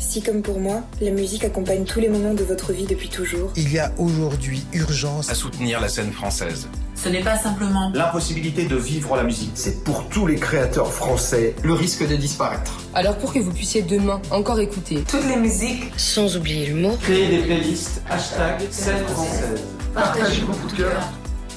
Si 0.00 0.22
comme 0.22 0.40
pour 0.40 0.58
moi, 0.58 0.80
la 1.02 1.10
musique 1.10 1.44
accompagne 1.44 1.84
tous 1.84 2.00
les 2.00 2.08
moments 2.08 2.32
de 2.32 2.42
votre 2.42 2.72
vie 2.72 2.86
depuis 2.86 3.10
toujours, 3.10 3.52
Il 3.54 3.70
y 3.70 3.78
a 3.78 3.92
aujourd'hui 3.98 4.64
urgence 4.72 5.28
à 5.28 5.34
soutenir 5.34 5.78
la 5.78 5.90
scène 5.90 6.10
française. 6.10 6.68
Ce 6.96 7.10
n'est 7.10 7.20
pas 7.22 7.36
simplement 7.36 7.92
L'impossibilité 7.94 8.64
de 8.64 8.76
vivre 8.76 9.14
la 9.14 9.24
musique. 9.24 9.52
C'est 9.54 9.84
pour 9.84 10.08
tous 10.08 10.26
les 10.26 10.36
créateurs 10.36 10.90
français. 10.90 11.54
Le 11.62 11.74
risque 11.74 12.08
de 12.08 12.16
disparaître. 12.16 12.78
Alors 12.94 13.18
pour 13.18 13.34
que 13.34 13.40
vous 13.40 13.52
puissiez 13.52 13.82
demain 13.82 14.22
encore 14.30 14.58
écouter 14.58 15.04
toutes 15.06 15.26
les 15.26 15.36
musiques. 15.36 15.92
Sans 15.98 16.34
oublier 16.34 16.66
l'humour. 16.66 16.98
Créer 17.02 17.28
des 17.28 17.42
playlists. 17.44 18.02
Hashtag 18.08 18.62
scène 18.70 19.04
française. 19.06 19.60
Partagez 19.94 20.40
vos 20.42 20.54
coups 20.54 20.72
de 20.72 20.78
cœur. 20.78 21.02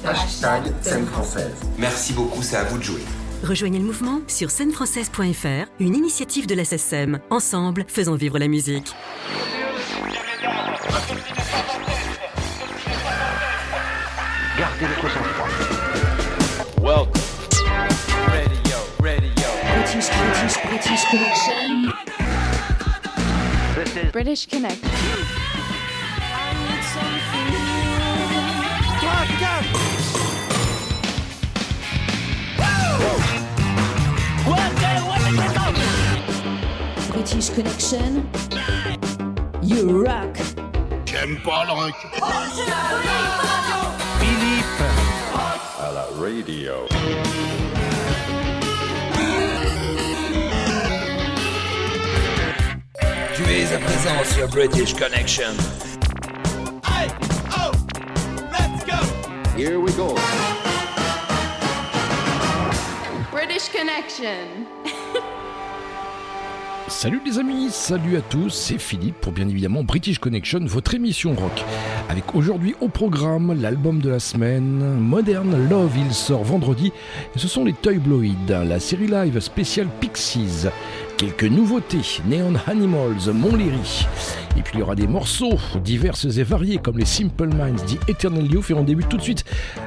Hashtag 0.05 0.63
scène 0.81 1.05
française. 1.05 1.55
Merci 1.77 2.11
beaucoup, 2.11 2.43
c'est 2.43 2.57
à 2.57 2.65
vous 2.65 2.77
de 2.77 2.83
jouer. 2.83 3.01
Rejoignez 3.43 3.79
le 3.79 3.83
mouvement 3.83 4.21
sur 4.29 4.49
scènefrançaise.fr, 4.49 5.69
une 5.81 5.95
initiative 5.95 6.47
de 6.47 6.55
la 6.55 6.63
SSM. 6.63 7.19
Ensemble, 7.29 7.83
faisons 7.89 8.15
vivre 8.15 8.39
la 8.39 8.47
musique. 8.47 8.93
Gardez. 14.57 14.85
Welcome. 16.81 17.11
Radio, 18.27 18.77
radio. 19.01 19.47
British, 19.75 20.09
British, 20.09 20.57
British 20.63 21.05
Connection. 21.11 21.93
This 23.75 23.95
is 23.97 24.11
British 24.11 24.47
Connect. 24.47 25.62
British 37.09 37.49
Connection. 37.51 38.29
You 39.61 40.03
rock. 40.03 40.37
J'aime 41.05 41.37
pas 41.43 41.65
le 41.65 41.71
rock. 41.71 41.95
À 45.79 45.91
la 45.91 46.05
radio. 46.19 46.73
Tu 53.35 53.43
es 53.51 53.73
à 53.73 53.79
présent 53.79 54.23
sur 54.35 54.47
British 54.49 54.93
Connection. 54.93 55.53
Oh, 57.55 57.71
Here 59.57 59.79
we 59.79 59.91
go. 59.93 60.15
Connection. 63.71 64.65
Salut 66.89 67.21
les 67.25 67.39
amis, 67.39 67.69
salut 67.71 68.17
à 68.17 68.21
tous, 68.21 68.49
c'est 68.49 68.77
Philippe 68.77 69.15
pour 69.21 69.31
bien 69.31 69.47
évidemment 69.47 69.83
British 69.83 70.19
Connection, 70.19 70.59
votre 70.65 70.93
émission 70.93 71.33
rock. 71.33 71.63
Avec 72.09 72.35
aujourd'hui 72.35 72.75
au 72.81 72.89
programme 72.89 73.59
l'album 73.59 73.99
de 73.99 74.09
la 74.09 74.19
semaine, 74.19 74.97
Modern 74.99 75.69
Love, 75.69 75.93
il 75.97 76.13
sort 76.13 76.43
vendredi, 76.43 76.91
ce 77.37 77.47
sont 77.47 77.63
les 77.63 77.73
Toy 77.73 77.99
Bloid, 77.99 78.49
la 78.49 78.79
série 78.81 79.07
live 79.07 79.39
spéciale 79.39 79.87
Pixies, 80.01 80.67
quelques 81.17 81.43
nouveautés, 81.43 82.21
Neon 82.25 82.53
Animals, 82.67 83.33
Montlhéry, 83.33 84.05
et 84.57 84.61
puis 84.61 84.73
il 84.75 84.79
y 84.79 84.81
aura 84.81 84.95
des 84.95 85.07
morceaux 85.07 85.57
diverses 85.83 86.25
et 86.25 86.43
variés 86.43 86.77
comme 86.77 86.97
les 86.97 87.05
Simple 87.05 87.47
Minds, 87.47 87.83
The 87.85 88.09
Eternal 88.09 88.45
Youth, 88.45 88.69
et 88.71 88.73
on 88.73 88.83
débute 88.83 89.09
tout 89.09 89.17
de 89.17 89.21
suite 89.21 89.43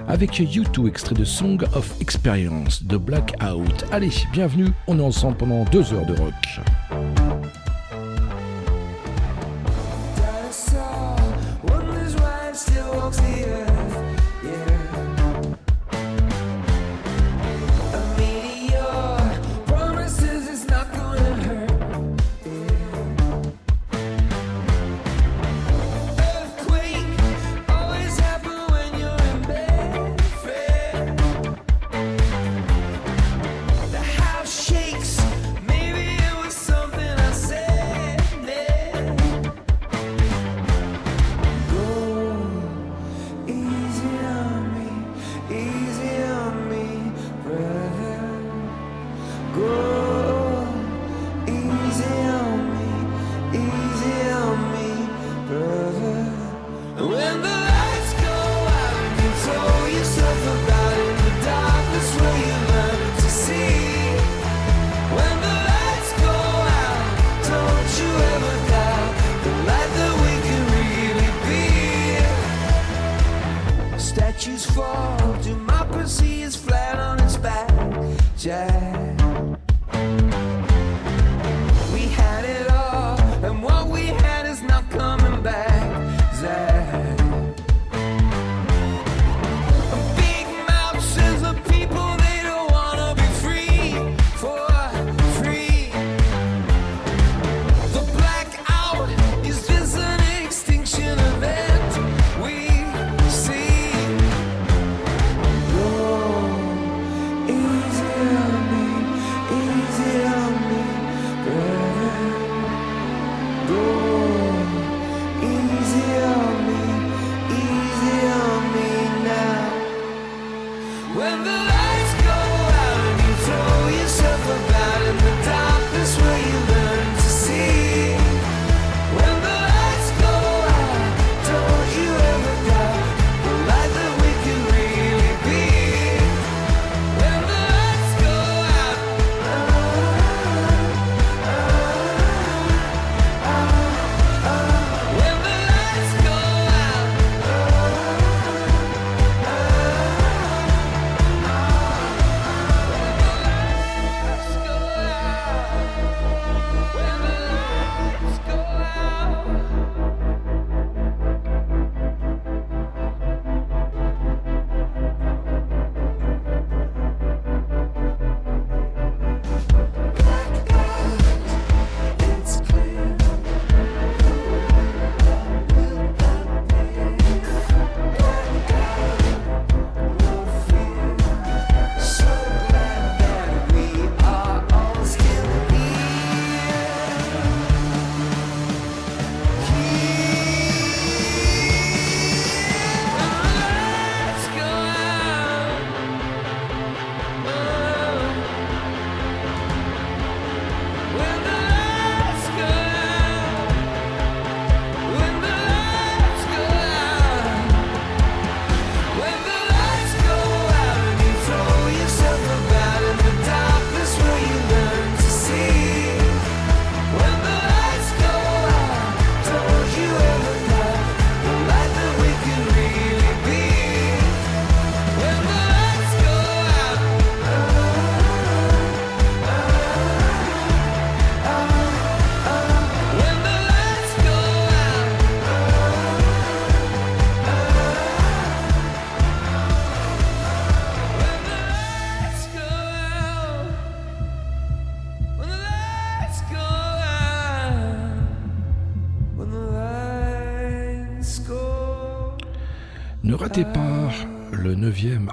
avec 0.09 0.33
U2, 0.33 0.89
extrait 0.89 1.15
de 1.15 1.25
Song 1.25 1.59
of 1.75 2.01
Experience 2.01 2.85
de 2.85 2.97
Blackout. 2.97 3.85
Allez, 3.93 4.11
bienvenue, 4.33 4.69
on 4.87 4.99
est 4.99 5.03
ensemble 5.03 5.37
pendant 5.37 5.65
deux 5.65 5.93
heures 5.93 6.07
de 6.07 6.15
rock. 6.15 6.61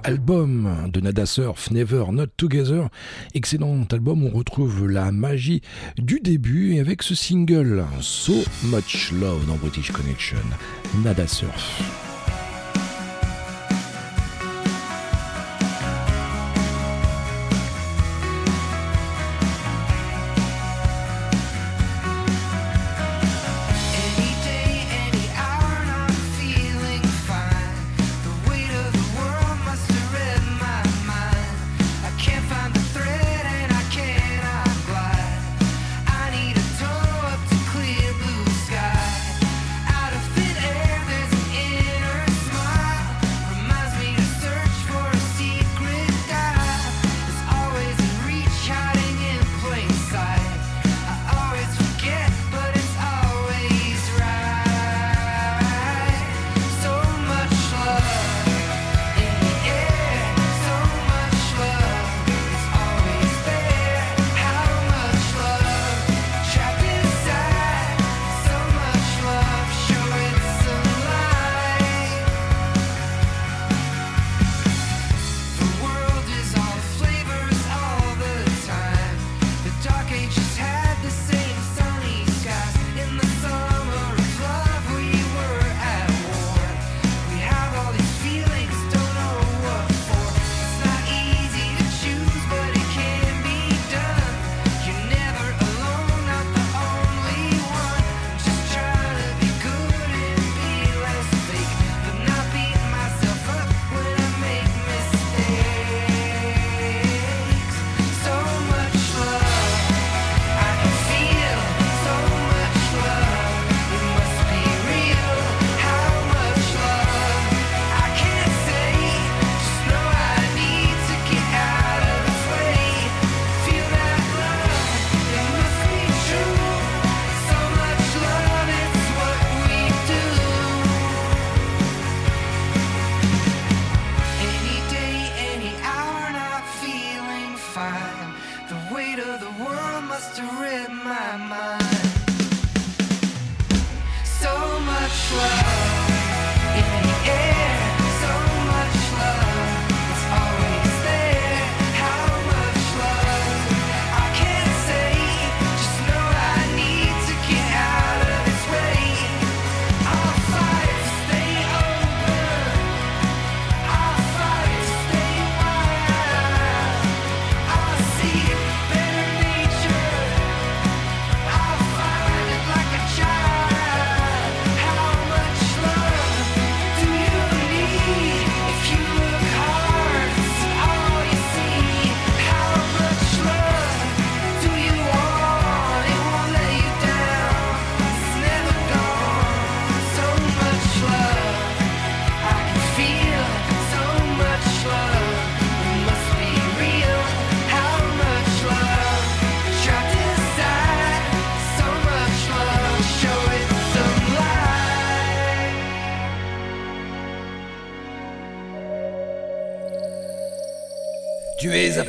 Album 0.04 0.90
de 0.92 1.00
Nada 1.00 1.26
Surf, 1.26 1.72
Never 1.72 2.06
Not 2.12 2.28
Together. 2.38 2.90
Excellent 3.34 3.86
album, 3.92 4.24
on 4.24 4.30
retrouve 4.30 4.88
la 4.88 5.12
magie 5.12 5.62
du 5.98 6.20
début 6.20 6.74
et 6.74 6.80
avec 6.80 7.04
ce 7.04 7.16
single 7.16 7.86
So 8.02 8.34
Much 8.66 9.12
Love 9.12 9.46
dans 9.48 9.56
British 9.56 9.92
Connection, 9.92 10.38
Nada 11.04 11.28
Surf. 11.28 12.13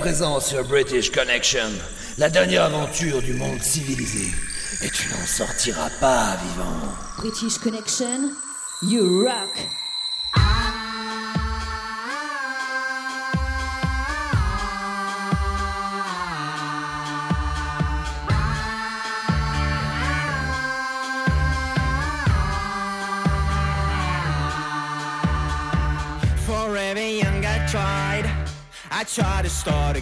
Présent 0.05 0.39
sur 0.39 0.63
British 0.65 1.11
Connection, 1.11 1.71
la 2.19 2.29
dernière 2.29 2.65
aventure 2.65 3.23
du 3.23 3.33
monde 3.33 3.63
civilisé. 3.63 4.35
Et 4.83 4.91
tu 4.91 5.09
n'en 5.09 5.25
sortiras 5.25 5.89
pas 5.99 6.37
vivant. 6.37 6.93
British 7.17 7.57
Connection, 7.57 8.31
you 8.83 9.25
rock. 9.25 9.74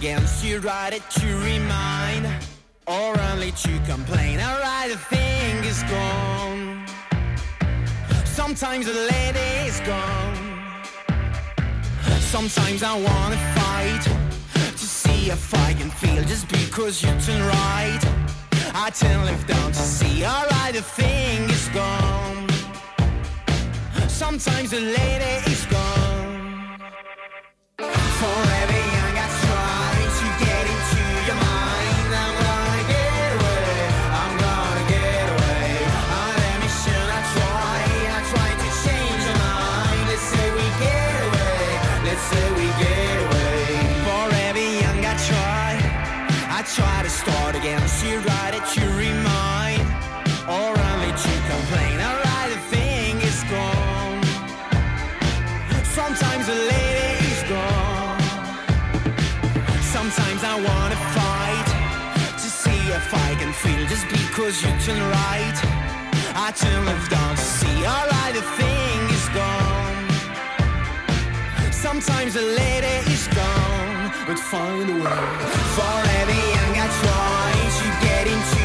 Against 0.02 0.44
you, 0.44 0.58
write 0.58 0.92
it 0.92 1.02
to 1.10 1.26
remind, 1.44 2.26
or 2.88 3.16
only 3.30 3.52
to 3.52 3.72
complain. 3.86 4.40
I 4.40 4.60
write 4.60 4.88
the 4.90 4.98
thing 4.98 5.62
is 5.62 5.80
gone. 5.84 6.84
Sometimes 8.24 8.86
the 8.86 8.98
lady 9.14 9.50
is 9.68 9.78
gone. 9.92 10.36
Sometimes 12.18 12.82
I 12.82 12.94
wanna 13.08 13.40
fight 13.54 14.02
to 14.72 14.86
see 15.02 15.30
if 15.30 15.54
I 15.68 15.72
can 15.74 15.90
feel 15.90 16.24
just 16.24 16.48
because 16.48 17.00
you 17.04 17.10
turn 17.20 17.42
right. 17.60 18.02
I 18.74 18.90
turn 18.90 19.24
left 19.24 19.46
down 19.46 19.70
to 19.70 19.82
see. 19.98 20.24
Alright, 20.24 20.74
the 20.74 20.82
thing 20.82 21.48
is 21.48 21.68
gone. 21.68 22.48
Sometimes 24.08 24.72
the 24.72 24.80
lady 24.80 25.34
is 25.52 25.64
gone. 25.66 25.81
Sometimes 60.32 60.66
I 60.66 60.72
wanna 60.72 60.96
fight 60.96 61.68
to 62.38 62.48
see 62.48 62.80
if 62.90 63.12
I 63.12 63.34
can 63.34 63.52
feel 63.52 63.86
just 63.86 64.08
because 64.08 64.62
you 64.62 64.70
turn 64.80 65.02
right. 65.10 65.58
I 66.34 66.50
turn 66.56 66.86
left 66.86 67.10
down 67.10 67.36
to 67.36 67.42
see 67.42 67.84
alright 67.84 68.32
the 68.32 68.40
thing 68.40 68.98
is 69.10 69.28
gone. 69.36 70.08
Sometimes 71.70 72.32
the 72.32 72.40
lady 72.40 73.12
is 73.12 73.28
gone, 73.28 74.10
but 74.26 74.38
find 74.38 74.88
a 74.88 74.94
way. 75.04 75.22
For 75.76 75.98
every 76.20 76.42
young 76.56 76.74
I 76.80 76.88
try 77.02 77.52
to 77.80 78.06
get 78.06 78.26
into. 78.26 78.61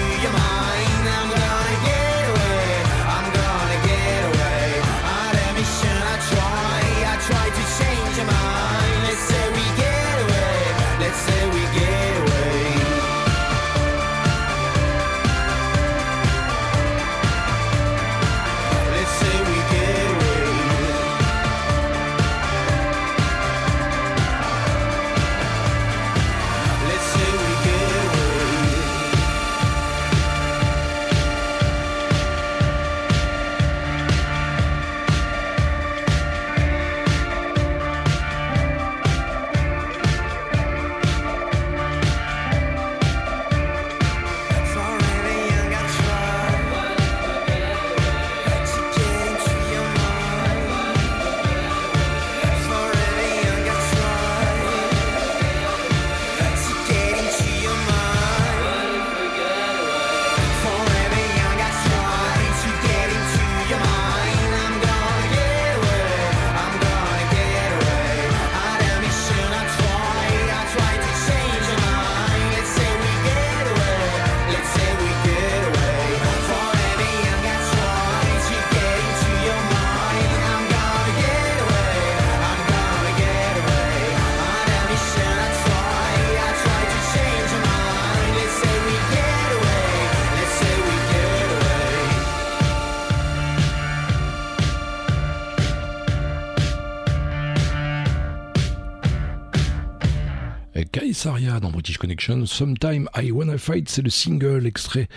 Dans 101.62 101.72
British 101.72 101.98
Connection. 101.98 102.46
Sometime 102.46 103.10
I 103.16 103.32
Wanna 103.32 103.58
Fight, 103.58 103.90
c'est 103.90 104.04
le 104.04 104.12
single 104.12 104.68
extrait 104.68 105.08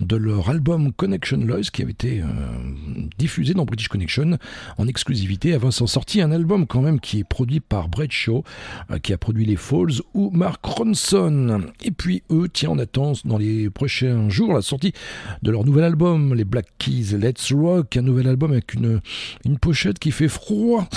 de 0.00 0.16
leur 0.16 0.48
album 0.48 0.92
Connection 0.92 1.38
Lost 1.38 1.72
qui 1.72 1.82
avait 1.82 1.90
été 1.90 2.22
euh, 2.22 2.26
diffusé 3.18 3.52
dans 3.52 3.64
British 3.66 3.88
Connection 3.88 4.38
en 4.78 4.86
exclusivité 4.86 5.52
avant 5.52 5.70
s'en 5.70 5.86
sortir 5.86 6.26
un 6.26 6.32
album 6.32 6.66
quand 6.66 6.80
même 6.80 7.00
qui 7.00 7.18
est 7.18 7.24
produit 7.24 7.60
par 7.60 7.88
Brett 7.88 8.12
Shaw, 8.12 8.44
euh, 8.90 8.98
qui 8.98 9.12
a 9.12 9.18
produit 9.18 9.44
les 9.44 9.56
Falls 9.56 10.00
ou 10.14 10.30
Mark 10.30 10.64
Ronson. 10.64 11.66
Et 11.82 11.90
puis 11.90 12.22
eux, 12.30 12.48
tiens, 12.50 12.70
on 12.70 12.78
attend 12.78 13.12
dans 13.26 13.38
les 13.38 13.68
prochains 13.68 14.30
jours 14.30 14.54
la 14.54 14.62
sortie 14.62 14.92
de 15.42 15.50
leur 15.50 15.64
nouvel 15.64 15.84
album, 15.84 16.34
les 16.34 16.44
Black 16.44 16.66
Keys 16.78 17.18
Let's 17.18 17.52
Rock, 17.52 17.96
un 17.96 18.02
nouvel 18.02 18.28
album 18.28 18.52
avec 18.52 18.72
une, 18.74 19.00
une 19.44 19.58
pochette 19.58 19.98
qui 19.98 20.12
fait 20.12 20.28
froid, 20.28 20.88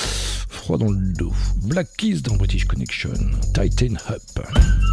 froid 0.48 0.78
dans 0.78 0.92
le 0.92 1.14
dos. 1.14 1.34
Black 1.64 1.88
Keys 1.98 2.22
dans 2.22 2.36
British 2.38 2.66
Connection, 2.66 3.14
Tighten 3.54 3.98
Up. 4.10 4.93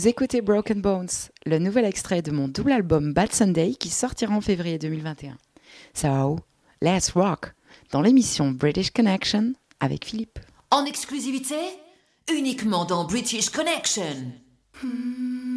Vous 0.00 0.08
écoutez 0.08 0.40
Broken 0.40 0.80
Bones, 0.80 1.10
le 1.44 1.58
nouvel 1.58 1.84
extrait 1.84 2.22
de 2.22 2.30
mon 2.30 2.48
double 2.48 2.72
album 2.72 3.12
Bad 3.12 3.34
Sunday 3.34 3.74
qui 3.74 3.90
sortira 3.90 4.34
en 4.34 4.40
février 4.40 4.78
2021. 4.78 5.36
So, 5.92 6.38
let's 6.80 7.10
rock 7.10 7.52
dans 7.92 8.00
l'émission 8.00 8.50
British 8.50 8.92
Connection 8.92 9.52
avec 9.78 10.06
Philippe. 10.06 10.38
En 10.70 10.86
exclusivité, 10.86 11.58
uniquement 12.32 12.86
dans 12.86 13.04
British 13.04 13.50
Connection. 13.50 14.32
Hmm. 14.82 15.49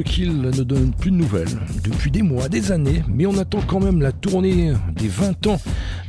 ce 0.00 0.04
qu'il 0.04 0.40
ne 0.40 0.50
donne 0.50 0.92
plus 0.92 1.10
de 1.10 1.16
nouvelles 1.16 1.58
depuis 1.84 2.10
des 2.10 2.22
mois, 2.22 2.48
des 2.48 2.72
années, 2.72 3.02
mais 3.06 3.26
on 3.26 3.36
attend 3.36 3.60
quand 3.60 3.80
même 3.80 4.00
la 4.00 4.12
tournée 4.12 4.72
des 4.96 5.08
20 5.08 5.46
ans 5.46 5.60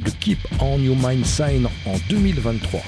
de 0.06 0.10
Keep 0.10 0.40
On 0.62 0.80
Your 0.80 0.96
Mind 0.96 1.26
Sign 1.26 1.68
en 1.86 1.96
2023. 2.10 2.80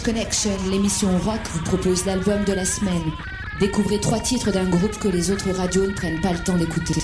British 0.00 0.14
Connection, 0.14 0.50
l'émission 0.70 1.18
rock 1.18 1.40
vous 1.52 1.62
propose 1.62 2.06
l'album 2.06 2.42
de 2.44 2.54
la 2.54 2.64
semaine. 2.64 3.12
Découvrez 3.60 4.00
trois 4.00 4.18
titres 4.18 4.50
d'un 4.50 4.68
groupe 4.68 4.98
que 4.98 5.08
les 5.08 5.30
autres 5.30 5.50
radios 5.50 5.86
ne 5.86 5.92
prennent 5.92 6.20
pas 6.22 6.32
le 6.32 6.38
temps 6.38 6.56
d'écouter. 6.56 6.94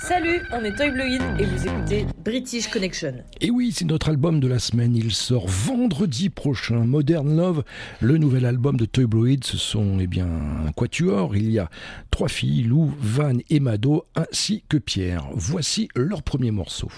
Salut, 0.00 0.40
on 0.52 0.64
est 0.64 0.74
Toy 0.74 0.90
Blue 0.90 1.18
et 1.38 1.44
vous 1.44 1.66
écoutez 1.66 2.06
British 2.24 2.68
Connection. 2.68 3.12
Et 3.42 3.50
oui, 3.50 3.72
c'est 3.74 3.84
notre 3.84 4.08
album 4.08 4.40
de 4.40 4.48
la 4.48 4.58
semaine. 4.58 4.96
Il 4.96 5.12
sort 5.12 5.46
vendredi 5.46 6.30
prochain. 6.30 6.84
Modern 6.86 7.36
Love, 7.36 7.62
le 8.00 8.16
nouvel 8.16 8.46
album 8.46 8.78
de 8.78 8.86
Toy 8.86 9.04
Bloid. 9.04 9.44
Ce 9.44 9.58
sont 9.58 9.98
eh 10.00 10.06
bien 10.06 10.28
un 10.66 10.72
quatuor. 10.72 11.36
Il 11.36 11.50
y 11.50 11.58
a 11.58 11.68
trois 12.10 12.28
filles, 12.28 12.62
Lou, 12.62 12.94
Van 13.00 13.36
et 13.50 13.60
Mado, 13.60 14.06
ainsi 14.14 14.64
que 14.68 14.78
Pierre. 14.78 15.28
Voici 15.34 15.88
leur 15.94 16.22
premier 16.22 16.52
morceau. 16.52 16.88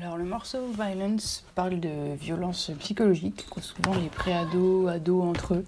Alors 0.00 0.16
le 0.16 0.24
morceau 0.24 0.58
Violence 0.76 1.44
parle 1.54 1.78
de 1.78 2.14
violence 2.18 2.72
psychologique 2.80 3.46
souvent 3.60 3.94
les 3.94 4.08
pré-ados, 4.08 4.88
ados 4.88 5.22
entre 5.22 5.54
eux. 5.54 5.64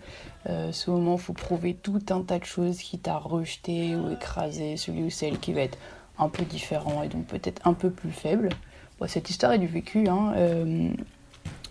Euh, 0.48 0.72
ce 0.72 0.90
moment 0.90 1.14
il 1.14 1.20
faut 1.20 1.32
prouver 1.32 1.74
tout 1.74 2.00
un 2.10 2.22
tas 2.22 2.38
de 2.38 2.44
choses 2.44 2.78
qui 2.78 2.98
t'a 2.98 3.18
rejeté 3.18 3.94
ou 3.94 4.10
écrasé, 4.10 4.76
celui 4.76 5.04
ou 5.04 5.10
celle 5.10 5.38
qui 5.38 5.52
va 5.52 5.60
être 5.60 5.78
un 6.18 6.28
peu 6.28 6.44
différent 6.44 7.02
et 7.04 7.08
donc 7.08 7.26
peut-être 7.26 7.64
un 7.66 7.74
peu 7.74 7.90
plus 7.90 8.10
faible. 8.10 8.48
Cette 9.06 9.30
histoire 9.30 9.52
est 9.52 9.58
du 9.58 9.66
vécu. 9.66 10.08
Hein, 10.08 10.32
euh, 10.36 10.88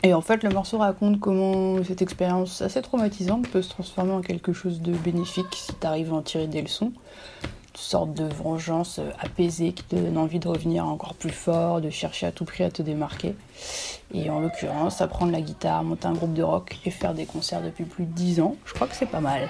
et 0.04 0.14
en 0.14 0.22
fait, 0.22 0.44
le 0.44 0.50
morceau 0.50 0.78
raconte 0.78 1.20
comment 1.20 1.84
cette 1.84 2.04
expérience 2.04 2.62
assez 2.62 2.82
traumatisante 2.82 3.50
peut 3.50 3.64
se 3.64 3.70
transformer 3.70 4.14
en 4.14 4.22
quelque 4.22 4.54
chose 4.54 4.82
de 4.82 4.94
bénéfique 4.94 5.54
si 5.54 5.74
tu 5.74 5.88
arrives 5.88 6.14
à 6.14 6.18
en 6.18 6.22
tirer 6.22 6.48
des 6.48 6.62
leçons 6.62 6.94
sorte 7.78 8.14
de 8.14 8.26
vengeance 8.26 9.00
euh, 9.00 9.10
apaisée 9.20 9.74
qui 9.74 9.84
te 9.84 9.96
donne 9.96 10.18
envie 10.18 10.40
de 10.40 10.48
revenir 10.48 10.86
encore 10.86 11.14
plus 11.14 11.32
fort, 11.32 11.82
de 11.82 11.90
chercher 11.90 12.28
à 12.28 12.32
tout 12.32 12.46
prix 12.46 12.64
à 12.64 12.72
te 12.72 12.82
démarquer. 12.82 13.36
Et 14.14 14.30
en 14.30 14.40
l'occurrence, 14.40 15.02
apprendre 15.02 15.32
la 15.32 15.42
guitare, 15.42 15.84
monter 15.84 16.08
un 16.08 16.14
groupe 16.14 16.34
de 16.34 16.44
rock 16.44 16.78
et 16.86 16.92
faire 16.92 17.14
des 17.14 17.26
concerts 17.26 17.62
depuis 17.62 17.86
plus 17.86 18.06
de 18.06 18.12
10 18.12 18.42
ans, 18.42 18.56
je 18.66 18.74
crois 18.74 18.88
que 18.88 18.96
c'est 18.96 19.06
pas 19.06 19.22
mal. 19.22 19.50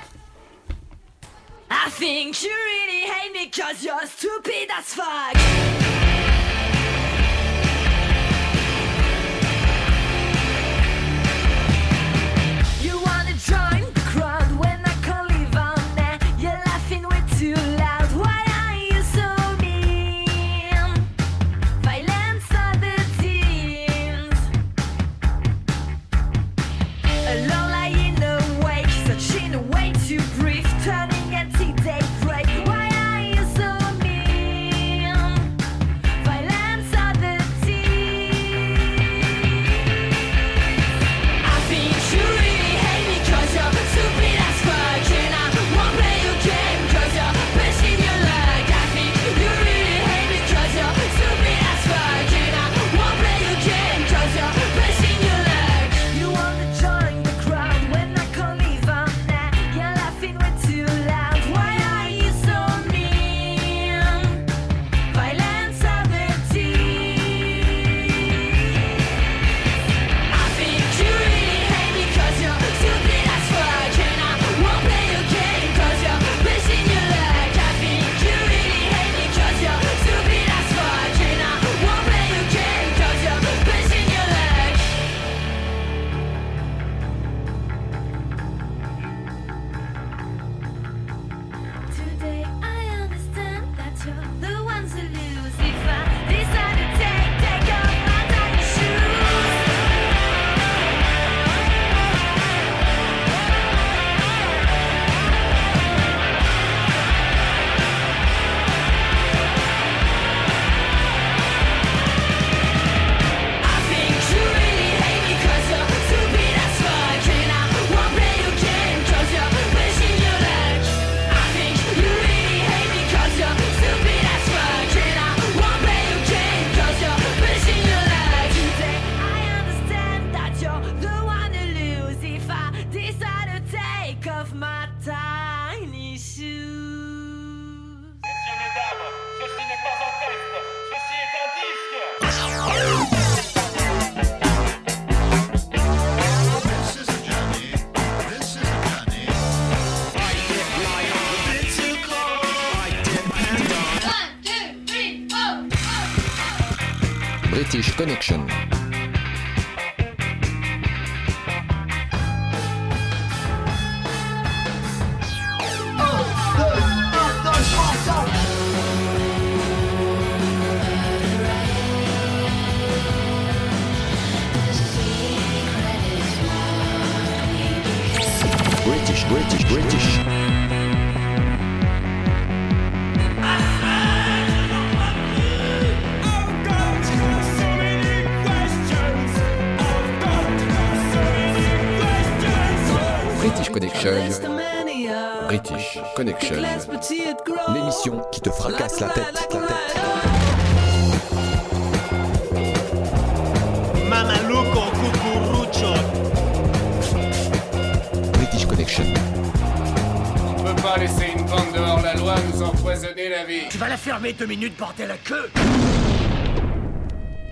Deux 214.33 214.47
minutes, 214.47 214.73
bordel 214.79 215.11
à 215.11 215.17
queue 215.17 215.51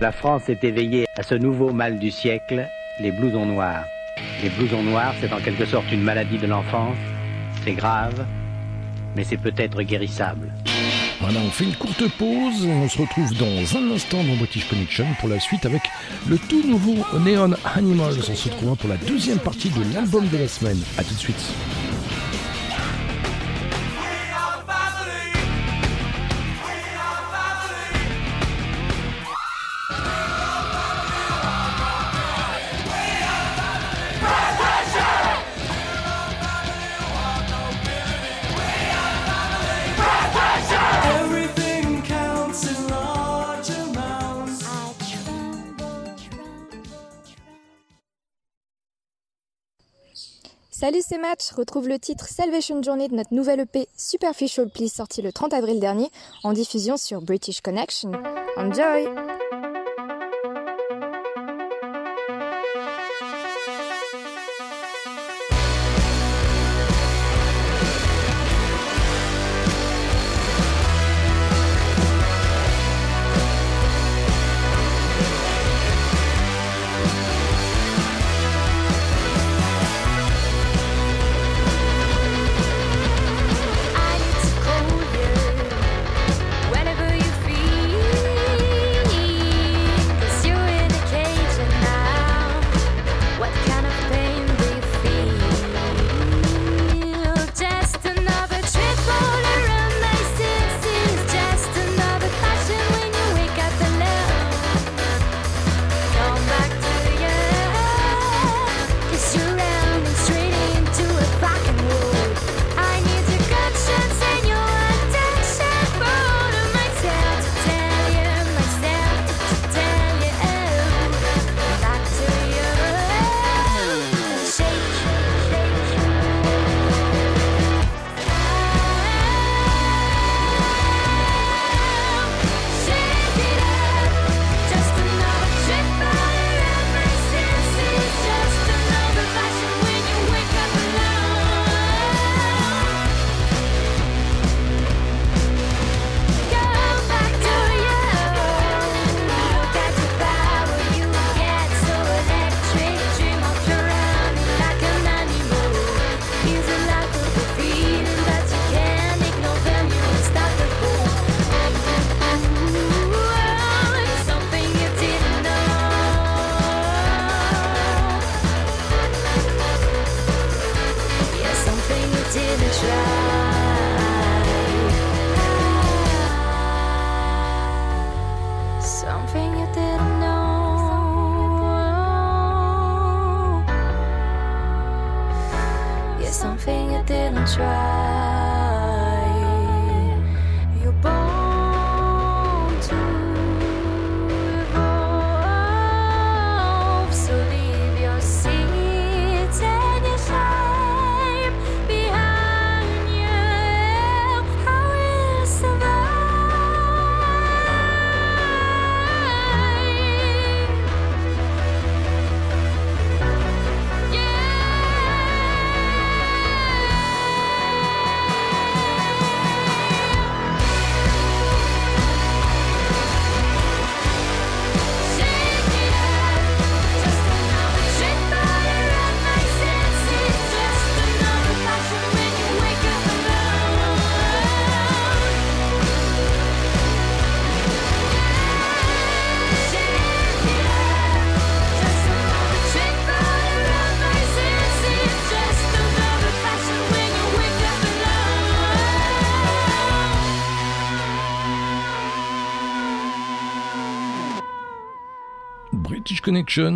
La 0.00 0.10
France 0.10 0.48
est 0.48 0.64
éveillée 0.64 1.06
à 1.16 1.22
ce 1.22 1.36
nouveau 1.36 1.72
mal 1.72 2.00
du 2.00 2.10
siècle, 2.10 2.66
les 2.98 3.12
blousons 3.12 3.46
noirs. 3.46 3.84
Les 4.42 4.48
blousons 4.48 4.82
noirs, 4.82 5.14
c'est 5.20 5.32
en 5.32 5.38
quelque 5.38 5.66
sorte 5.66 5.90
une 5.92 6.02
maladie 6.02 6.36
de 6.36 6.48
l'enfance. 6.48 6.96
C'est 7.64 7.74
grave, 7.74 8.26
mais 9.14 9.22
c'est 9.22 9.36
peut-être 9.36 9.82
guérissable. 9.82 10.52
Voilà, 11.20 11.38
on 11.46 11.50
fait 11.50 11.64
une 11.64 11.76
courte 11.76 12.08
pause 12.18 12.66
et 12.66 12.72
on 12.72 12.88
se 12.88 12.98
retrouve 12.98 13.32
dans 13.38 13.78
un 13.78 13.94
instant 13.94 14.24
dans 14.24 14.34
British 14.34 14.68
Connection 14.68 15.06
pour 15.20 15.28
la 15.28 15.38
suite 15.38 15.64
avec 15.66 15.82
le 16.28 16.38
tout 16.38 16.66
nouveau 16.66 16.96
Neon 17.20 17.54
Animals. 17.76 18.16
On 18.18 18.34
se 18.34 18.48
retrouvera 18.48 18.74
pour 18.74 18.88
la 18.88 18.96
deuxième 18.96 19.38
partie 19.38 19.70
de 19.70 19.94
l'album 19.94 20.26
de 20.26 20.38
la 20.38 20.48
semaine. 20.48 20.82
A 20.98 21.04
tout 21.04 21.14
de 21.14 21.20
suite. 21.20 21.54
Salut 50.76 51.02
c'est 51.06 51.18
Match, 51.18 51.52
retrouve 51.52 51.86
le 51.86 52.00
titre 52.00 52.26
Salvation 52.26 52.82
Journey 52.82 53.06
de 53.06 53.14
notre 53.14 53.32
nouvelle 53.32 53.60
EP 53.60 53.86
Superficial 53.96 54.68
Please 54.68 54.88
sorti 54.88 55.22
le 55.22 55.32
30 55.32 55.54
avril 55.54 55.78
dernier 55.78 56.10
en 56.42 56.52
diffusion 56.52 56.96
sur 56.96 57.22
British 57.22 57.60
Connection. 57.60 58.10
Enjoy! 58.56 59.06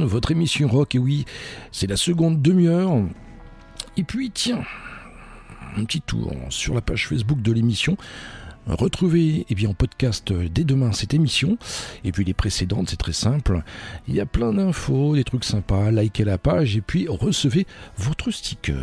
Votre 0.05 0.31
émission 0.31 0.69
rock, 0.69 0.95
et 0.95 0.99
oui, 0.99 1.25
c'est 1.73 1.89
la 1.89 1.97
seconde 1.97 2.41
demi-heure. 2.41 3.03
Et 3.97 4.05
puis, 4.05 4.31
tiens, 4.31 4.63
un 5.77 5.85
petit 5.85 6.01
tour 6.01 6.33
sur 6.49 6.75
la 6.75 6.81
page 6.81 7.09
Facebook 7.09 7.43
de 7.43 7.53
l'émission. 7.53 7.97
Retrouvez 8.69 9.47
eh 9.49 9.55
bien, 9.55 9.71
en 9.71 9.75
podcast 9.75 10.33
dès 10.33 10.63
demain 10.63 10.93
cette 10.93 11.15
émission. 11.15 11.59
Et 12.05 12.13
puis 12.13 12.25
les 12.25 12.35
précédentes, 12.35 12.91
c'est 12.91 12.97
très 12.97 13.13
simple. 13.13 13.63
Il 14.07 14.15
y 14.15 14.21
a 14.21 14.27
plein 14.27 14.53
d'infos, 14.53 15.17
des 15.17 15.25
trucs 15.25 15.45
sympas. 15.45 15.91
Likez 15.91 16.25
la 16.25 16.39
page 16.39 16.77
et 16.77 16.83
puis 16.83 17.09
recevez 17.09 17.67
votre 17.97 18.31
sticker. 18.31 18.77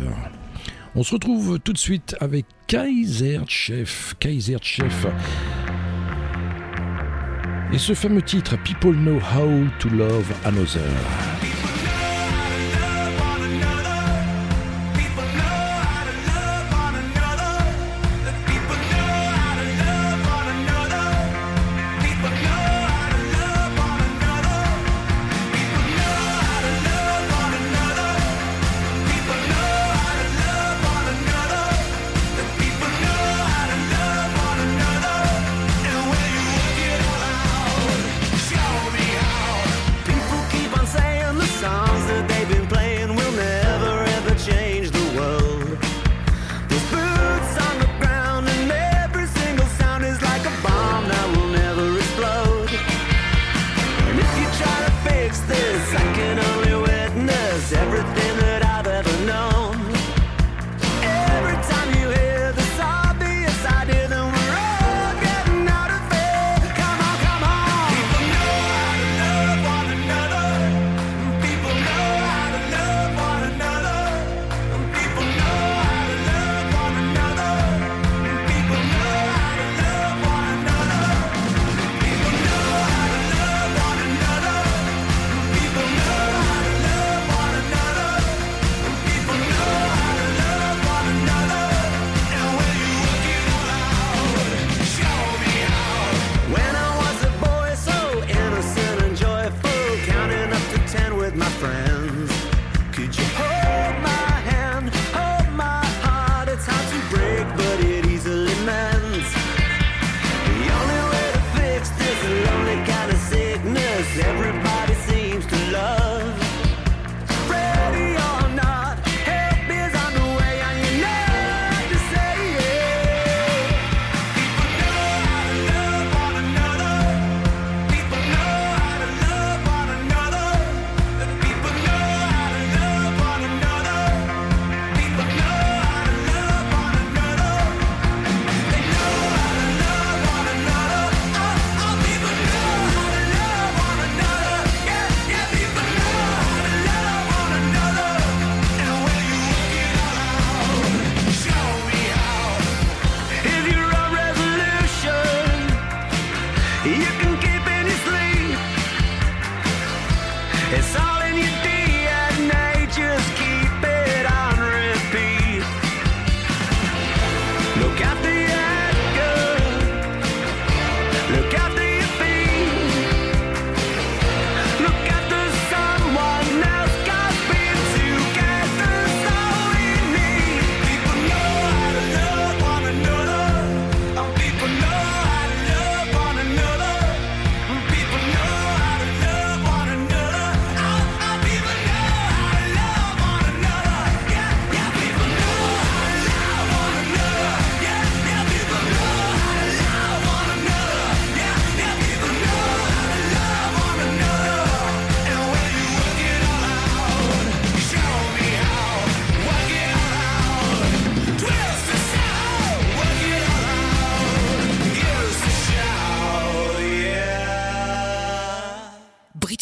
On 0.94 1.02
se 1.02 1.14
retrouve 1.14 1.58
tout 1.60 1.72
de 1.72 1.78
suite 1.78 2.16
avec 2.20 2.46
Kaiser 2.66 3.40
Chef. 3.46 4.14
Kaiser 4.18 4.58
Chef. 4.60 5.06
Et 7.76 7.78
ce 7.78 7.92
fameux 7.92 8.22
titre, 8.22 8.56
People 8.64 8.94
Know 8.94 9.18
How 9.18 9.68
to 9.80 9.90
Love 9.90 10.32
Another. 10.46 11.35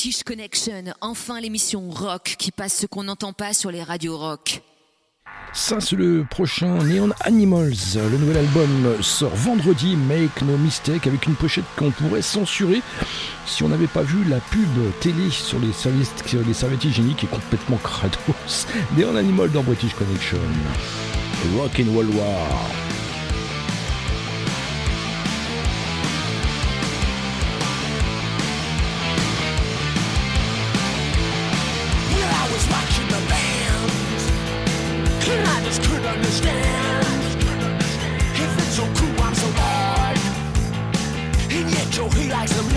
British 0.04 0.22
Connection, 0.22 0.84
enfin 1.00 1.40
l'émission 1.40 1.88
rock 1.88 2.34
qui 2.38 2.50
passe 2.50 2.76
ce 2.76 2.84
qu'on 2.84 3.04
n'entend 3.04 3.32
pas 3.32 3.54
sur 3.54 3.70
les 3.70 3.82
radios 3.82 4.18
rock. 4.18 4.60
Ça, 5.54 5.80
c'est 5.80 5.96
le 5.96 6.26
prochain 6.28 6.74
Neon 6.84 7.08
Animals. 7.20 7.94
Le 7.94 8.18
nouvel 8.18 8.36
album 8.36 9.02
sort 9.02 9.34
vendredi, 9.34 9.96
Make 9.96 10.42
No 10.42 10.58
Mistake, 10.58 11.06
avec 11.06 11.24
une 11.24 11.34
pochette 11.34 11.64
qu'on 11.78 11.90
pourrait 11.90 12.20
censurer 12.20 12.82
si 13.46 13.62
on 13.62 13.70
n'avait 13.70 13.86
pas 13.86 14.02
vu 14.02 14.24
la 14.24 14.40
pub 14.40 14.68
télé 15.00 15.30
sur 15.30 15.58
les, 15.58 15.72
services, 15.72 16.12
serviettes 16.52 16.84
hygiéniques 16.84 17.24
est 17.24 17.28
complètement 17.28 17.78
crados. 17.82 18.66
Neon 18.98 19.16
Animals 19.16 19.52
dans 19.52 19.62
British 19.62 19.94
Connection. 19.94 20.36
Rock 21.56 21.80
and 21.80 21.94
World 21.94 22.14
War. 22.14 22.93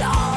all. 0.08 0.37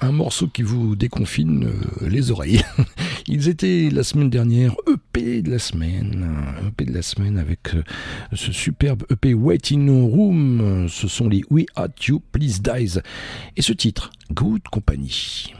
un 0.00 0.12
morceau 0.12 0.48
qui 0.48 0.62
vous 0.62 0.96
déconfine 0.96 1.64
euh, 1.64 2.08
les 2.08 2.30
oreilles. 2.30 2.62
Ils 3.26 3.48
étaient 3.48 3.88
la 3.92 4.02
semaine 4.02 4.30
dernière 4.30 4.74
EP 4.86 5.42
de 5.42 5.50
la 5.50 5.58
semaine, 5.58 6.28
EP 6.66 6.84
de 6.84 6.92
la 6.92 7.02
semaine 7.02 7.38
avec 7.38 7.74
euh, 7.74 7.82
ce 8.32 8.52
superbe 8.52 9.04
EP 9.10 9.34
Waiting 9.34 9.88
Room. 10.10 10.86
Ce 10.88 11.08
sont 11.08 11.28
les 11.28 11.42
We 11.50 11.66
At 11.76 11.88
You 12.06 12.20
Please 12.32 12.60
Dies 12.60 12.98
et 13.56 13.62
ce 13.62 13.72
titre 13.72 14.10
Good 14.32 14.62
Company. 14.70 15.52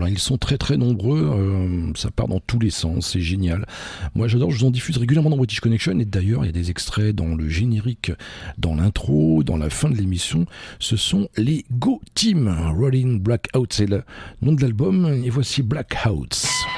Hein. 0.00 0.08
Ils 0.08 0.18
sont 0.18 0.38
très 0.38 0.58
très 0.58 0.76
nombreux. 0.76 1.22
euh, 1.22 1.92
ça 1.94 2.10
part 2.10 2.28
dans 2.28 2.40
tous 2.40 2.58
les 2.58 2.70
sens. 2.70 3.12
C'est 3.12 3.20
génial. 3.20 3.66
Moi 4.14 4.28
j'adore. 4.28 4.50
Je 4.50 4.60
vous 4.60 4.66
en 4.66 4.70
diffuse 4.70 4.96
régulièrement 4.98 5.30
dans 5.30 5.36
British 5.36 5.60
Connection. 5.60 5.98
Et 5.98 6.04
d'ailleurs, 6.04 6.44
il 6.44 6.46
y 6.46 6.50
a 6.50 6.52
des 6.52 6.70
extraits 6.70 7.14
dans 7.14 7.34
le 7.34 7.48
générique, 7.48 8.12
dans 8.58 8.74
l'intro, 8.74 9.42
dans 9.42 9.56
la 9.56 9.70
fin 9.70 9.90
de 9.90 9.96
l'émission. 9.96 10.46
Ce 10.78 10.96
sont 10.96 11.28
les 11.36 11.64
Go 11.72 12.00
Team. 12.14 12.54
Rolling 12.76 13.20
Blackout, 13.20 13.72
c'est 13.72 13.86
le 13.86 14.02
nom 14.42 14.52
de 14.52 14.62
l'album. 14.62 15.22
Et 15.24 15.30
voici 15.30 15.62
Blackouts. 15.62 16.73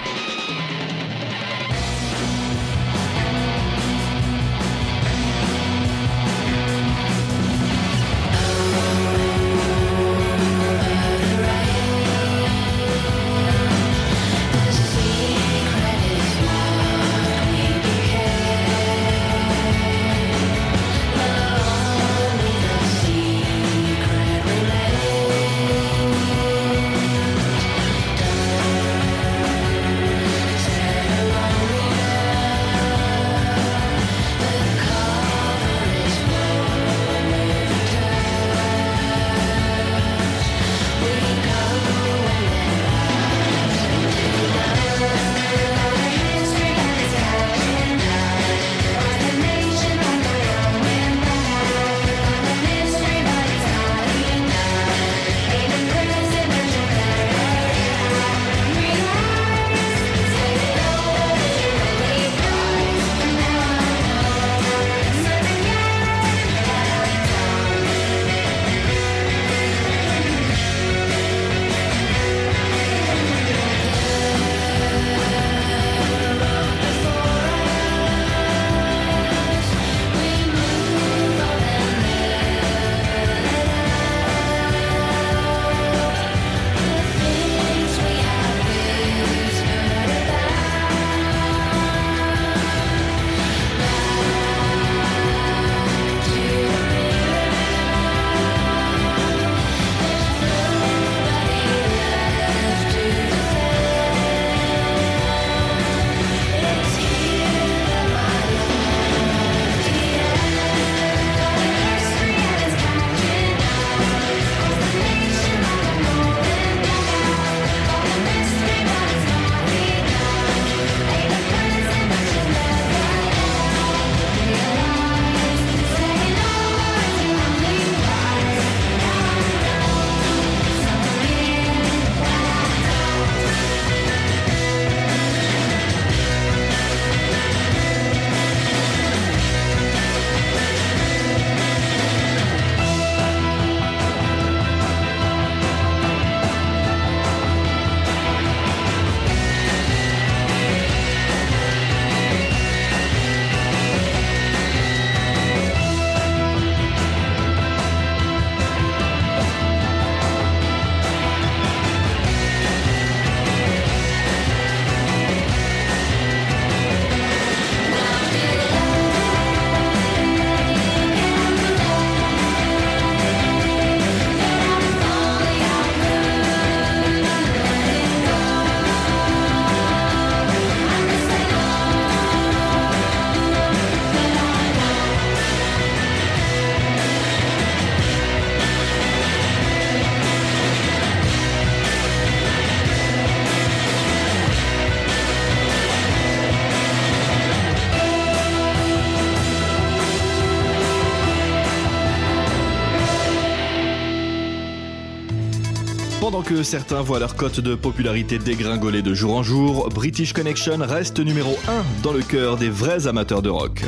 Que 206.46 206.62
certains 206.62 207.02
voient 207.02 207.18
leur 207.18 207.34
cote 207.34 207.58
de 207.58 207.74
popularité 207.74 208.38
dégringoler 208.38 209.02
de 209.02 209.14
jour 209.14 209.36
en 209.36 209.42
jour, 209.42 209.88
British 209.88 210.32
Connection 210.32 210.78
reste 210.78 211.18
numéro 211.18 211.58
1 211.66 212.02
dans 212.04 212.12
le 212.12 212.22
cœur 212.22 212.56
des 212.56 212.70
vrais 212.70 213.08
amateurs 213.08 213.42
de 213.42 213.50
rock. 213.50 213.82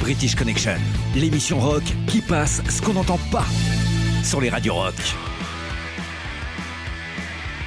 British 0.00 0.36
Connection, 0.36 0.76
l'émission 1.16 1.58
rock 1.58 1.82
qui 2.06 2.20
passe 2.20 2.62
ce 2.68 2.80
qu'on 2.80 2.92
n'entend 2.92 3.18
pas 3.32 3.44
sur 4.22 4.40
les 4.40 4.50
radios 4.50 4.74
rock. 4.74 4.94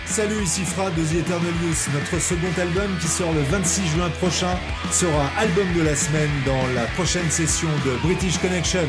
Salut, 0.06 0.42
ici 0.42 0.62
Fra 0.64 0.90
de 0.90 1.04
The 1.04 1.16
Eternal 1.16 1.54
Youth. 1.62 1.90
Notre 1.94 2.24
second 2.24 2.62
album 2.62 2.98
qui 3.02 3.08
sort 3.08 3.34
le 3.34 3.42
26 3.42 3.88
juin 3.88 4.10
prochain 4.22 4.58
sera 4.90 5.30
album 5.38 5.68
de 5.76 5.82
la 5.82 5.96
semaine 5.96 6.32
dans 6.46 6.66
la 6.76 6.86
prochaine 6.96 7.30
session 7.30 7.70
de 7.86 8.08
British 8.08 8.38
Connection. 8.38 8.88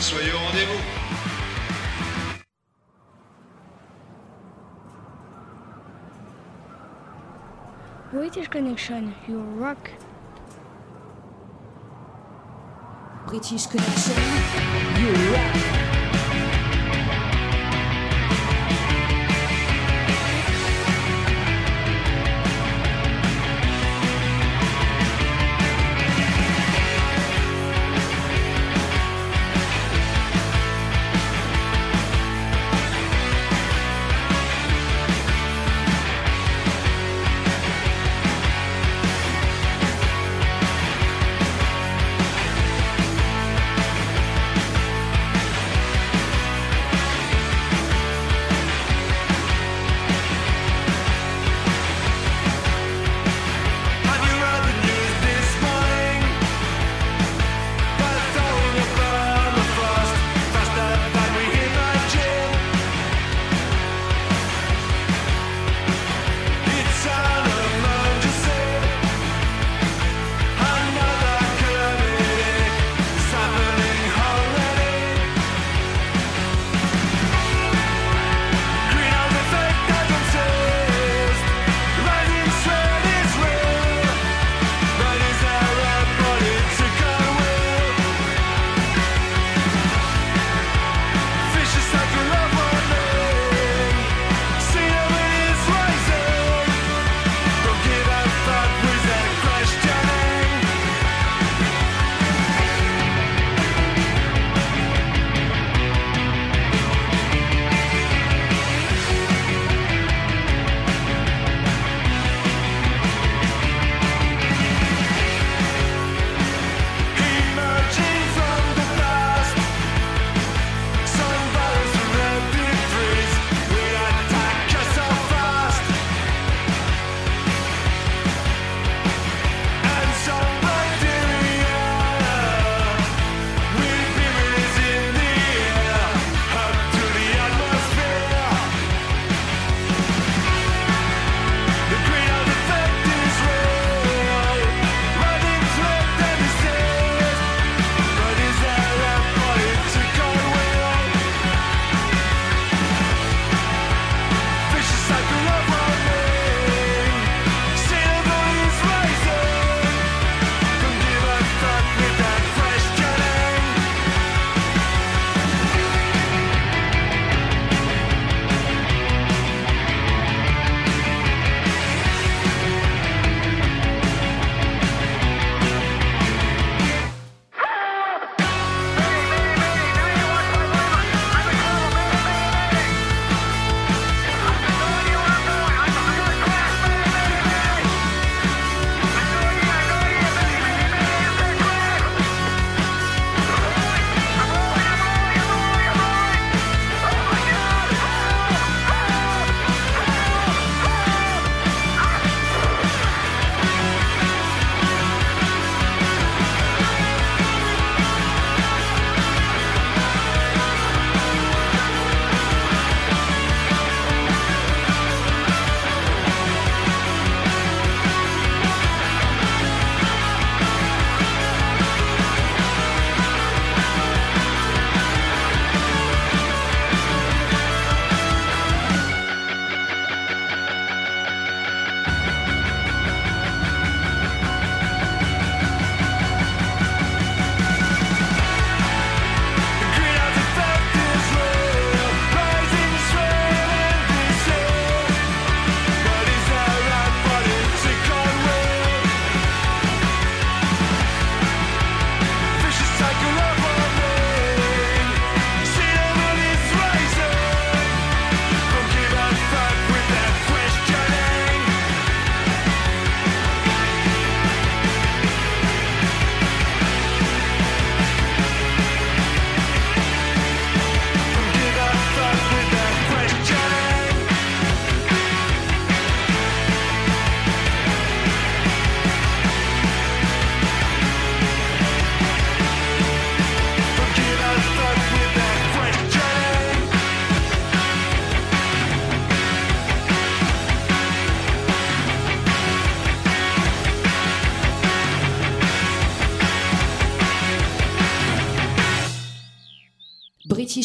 Soyez 0.00 0.32
au 0.32 0.38
rendez-vous. 0.38 1.01
Connection, 8.52 9.14
you 9.26 9.40
rock. 9.40 9.90
British 13.26 13.66
Connection, 13.66 14.16
you 15.00 15.32
rock. 15.32 16.01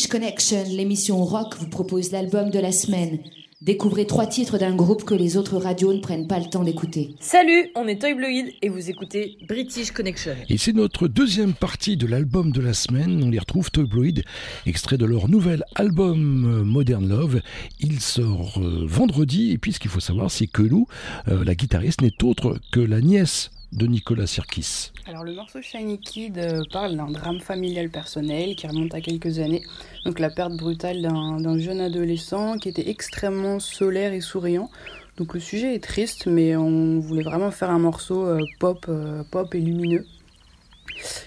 British 0.08 0.22
Connection, 0.22 0.64
l'émission 0.70 1.26
rock, 1.26 1.56
vous 1.60 1.68
propose 1.68 2.14
l'album 2.14 2.50
de 2.50 2.60
la 2.60 2.72
semaine. 2.72 3.20
Découvrez 3.62 4.08
trois 4.08 4.26
titres 4.26 4.58
d'un 4.58 4.74
groupe 4.74 5.04
que 5.04 5.14
les 5.14 5.36
autres 5.36 5.58
radios 5.58 5.92
ne 5.92 6.00
prennent 6.00 6.28
pas 6.28 6.40
le 6.40 6.46
temps 6.46 6.64
d'écouter. 6.64 7.16
Salut, 7.20 7.72
on 7.76 7.90
est 7.90 8.00
Toy 8.00 8.14
Bloid 8.14 8.54
et 8.62 8.70
vous 8.70 8.90
écoutez 8.90 9.38
British 9.50 9.92
Connection. 9.92 10.34
Et 10.48 10.58
c'est 10.58 10.72
notre 10.72 11.10
deuxième 11.10 11.54
partie 11.54 11.98
de 11.98 12.08
l'album 12.08 12.54
de 12.54 12.62
la 12.62 12.74
semaine. 12.74 13.22
On 13.22 13.30
les 13.30 13.40
retrouve 13.40 13.70
Toy 13.70 13.84
Bloid, 13.84 14.22
extrait 14.66 14.98
de 14.98 15.06
leur 15.06 15.28
nouvel 15.28 15.66
album 15.76 16.46
euh, 16.46 16.64
Modern 16.64 17.06
Love. 17.06 17.42
Il 17.82 18.00
sort 18.00 18.60
euh, 18.60 18.86
vendredi. 18.88 19.52
Et 19.52 19.58
puis 19.58 19.74
ce 19.74 19.80
qu'il 19.80 19.92
faut 19.92 20.00
savoir, 20.00 20.32
c'est 20.32 20.48
que 20.48 20.62
Lou, 20.62 20.88
euh, 21.28 21.44
la 21.44 21.56
guitariste, 21.56 22.02
n'est 22.02 22.24
autre 22.24 22.60
que 22.72 22.80
la 22.80 23.02
nièce 23.02 23.52
de 23.74 23.86
Nicolas 23.86 24.28
Sirkis. 24.28 24.92
Alors 25.06 25.24
le 25.24 25.34
morceau 25.34 25.62
Shiny 25.62 26.00
Kid 26.00 26.38
euh, 26.38 26.64
parle 26.72 26.96
d'un 26.96 27.12
drame 27.12 27.40
familial 27.40 27.90
personnel 27.90 28.56
qui 28.56 28.68
remonte 28.68 28.94
à 28.94 29.02
quelques 29.02 29.40
années. 29.40 29.64
Donc 30.06 30.20
la 30.20 30.30
perte 30.30 30.54
brutale 30.54 31.02
d'un 31.02 31.60
jeune 31.60 31.82
adolescent 31.82 32.58
qui 32.58 32.70
était 32.70 32.90
extrêmement 32.90 33.60
solaire 33.60 34.14
et 34.14 34.22
souriant. 34.22 34.70
Donc 35.18 35.34
le 35.34 35.40
sujet 35.40 35.76
est 35.76 35.84
triste 35.84 36.28
mais 36.28 36.56
on 36.56 37.00
voulait 37.00 37.24
vraiment 37.24 37.52
faire 37.52 37.70
un 37.70 37.80
morceau 37.80 38.26
euh, 38.26 38.40
pop, 38.60 38.86
euh, 38.90 39.24
pop 39.30 39.54
et 39.54 39.60
lumineux. 39.60 40.06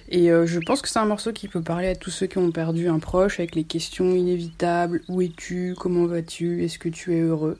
Et 0.09 0.27
je 0.27 0.59
pense 0.59 0.83
que 0.83 0.89
c'est 0.89 0.99
un 0.99 1.05
morceau 1.05 1.33
qui 1.33 1.47
peut 1.47 1.63
parler 1.63 1.87
à 1.87 1.95
tous 1.95 2.11
ceux 2.11 2.27
qui 2.27 2.39
ont 2.39 2.51
perdu 2.51 2.89
un 2.89 2.99
proche 2.99 3.39
avec 3.39 3.55
les 3.55 3.63
questions 3.63 4.17
inévitables. 4.17 5.01
Où 5.09 5.23
es-tu? 5.23 5.77
Comment 5.79 6.07
vas-tu? 6.07 6.65
Est-ce 6.65 6.77
que 6.77 6.89
tu 6.89 7.15
es 7.15 7.21
heureux? 7.21 7.57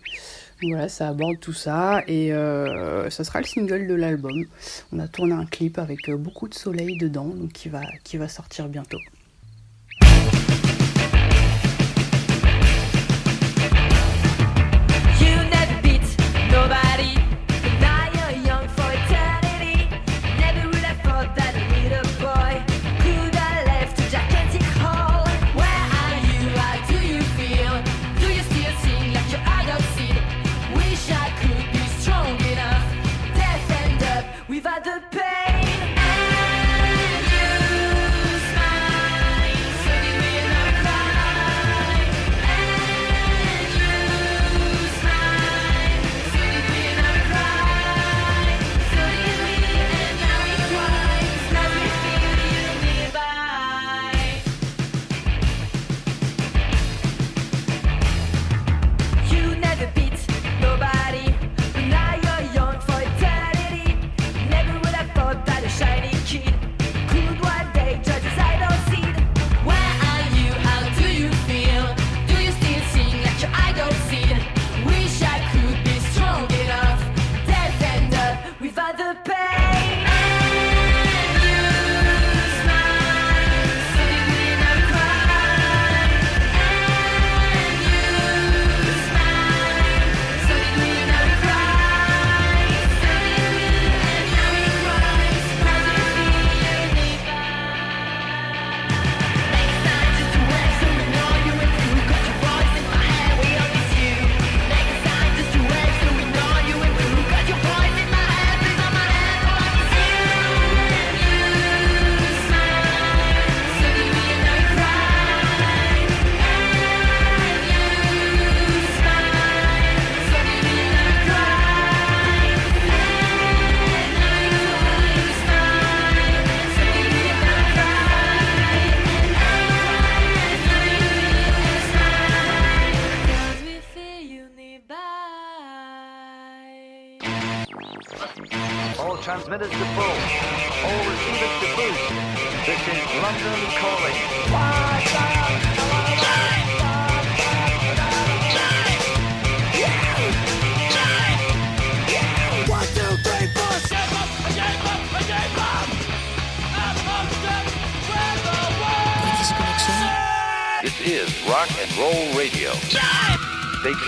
Voilà, 0.63 0.91
ça 0.91 1.09
aborde 1.09 1.41
tout 1.41 1.55
ça 1.55 2.03
et 2.07 2.35
euh, 2.35 3.09
ça 3.09 3.25
sera 3.25 3.41
le 3.41 3.47
single 3.47 3.87
de 3.87 3.95
l'album. 3.95 4.45
On 4.93 4.99
a 4.99 5.09
tourné 5.09 5.33
un 5.33 5.47
clip 5.47 5.79
avec 5.79 6.09
euh, 6.11 6.17
beaucoup 6.17 6.49
de 6.49 6.55
soleil 6.55 6.99
dedans, 6.99 7.29
donc 7.29 7.53
qui 7.53 7.71
va, 7.71 7.81
qui 8.05 8.19
va 8.19 8.29
sortir 8.29 8.69
bientôt. 8.69 9.01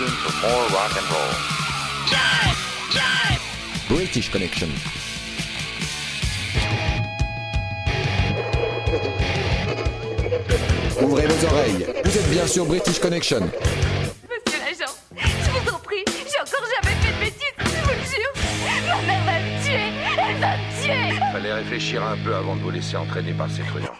Tuned 0.03 0.17
for 0.17 0.47
more 0.47 0.63
rock 0.69 0.91
and 0.97 1.07
roll. 1.11 1.33
British 3.87 4.29
Connection. 4.29 4.67
Ouvrez 11.01 11.27
vos 11.27 11.45
oreilles. 11.45 11.85
Vous 12.03 12.17
êtes 12.17 12.29
bien 12.29 12.47
sur 12.47 12.65
British 12.65 12.99
Connection. 12.99 13.39
Monsieur 13.41 14.59
l'agent, 14.59 14.93
je 15.15 15.49
vous 15.51 15.69
en 15.69 15.79
prie, 15.79 16.03
j'ai 16.07 16.39
encore 16.39 16.67
jamais 16.75 16.95
fait 17.01 17.13
de 17.13 17.19
bêtises, 17.19 17.57
je 17.59 17.63
vous 17.63 17.91
le 17.91 18.05
jure. 18.13 18.33
Ma 18.87 19.01
mère 19.01 19.23
va 19.25 19.35
me 19.39 19.63
tuer, 19.63 19.89
elle 20.17 20.39
va 20.39 20.57
me 20.57 20.63
tuer. 20.81 21.19
Fallait 21.31 21.53
réfléchir 21.53 22.03
un 22.03 22.17
peu 22.17 22.33
avant 22.35 22.55
de 22.55 22.61
vous 22.61 22.71
laisser 22.71 22.95
entraîner 22.95 23.33
par 23.33 23.49
ces 23.49 23.63
truands. 23.63 23.92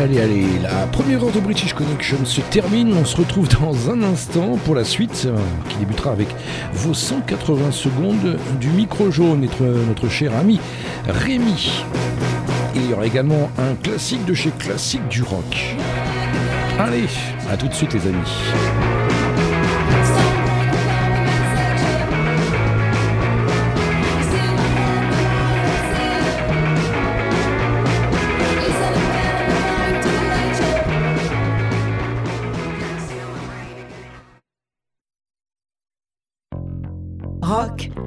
Allez, 0.00 0.18
allez. 0.18 0.58
La 0.62 0.86
première 0.86 1.22
heure 1.22 1.30
de 1.30 1.40
British 1.40 1.74
Connection 1.74 2.24
se 2.24 2.40
termine. 2.40 2.94
On 2.94 3.04
se 3.04 3.18
retrouve 3.18 3.48
dans 3.48 3.90
un 3.90 4.02
instant 4.02 4.56
pour 4.64 4.74
la 4.74 4.82
suite, 4.82 5.24
euh, 5.26 5.36
qui 5.68 5.76
débutera 5.76 6.12
avec 6.12 6.28
vos 6.72 6.94
180 6.94 7.70
secondes 7.70 8.38
du 8.58 8.68
micro 8.68 9.10
jaune, 9.10 9.42
notre, 9.42 9.62
notre 9.62 10.08
cher 10.08 10.34
ami 10.34 10.58
Rémi. 11.06 11.84
Il 12.74 12.88
y 12.88 12.94
aura 12.94 13.04
également 13.04 13.50
un 13.58 13.74
classique 13.74 14.24
de 14.24 14.32
chez 14.32 14.50
Classique 14.58 15.06
du 15.08 15.22
Rock. 15.22 15.76
Allez, 16.78 17.04
à 17.50 17.58
tout 17.58 17.68
de 17.68 17.74
suite 17.74 17.92
les 17.92 18.06
amis. 18.06 18.30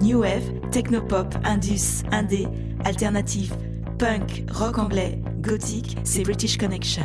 New 0.04 0.20
wave, 0.20 0.51
technopop, 0.72 1.34
indus, 1.45 2.04
indé, 2.12 2.45
alternative, 2.86 3.56
punk, 3.97 4.43
rock 4.51 4.78
anglais, 4.78 5.22
gothique, 5.39 5.97
c'est 6.04 6.24
British 6.24 6.58
Connection. 6.58 7.04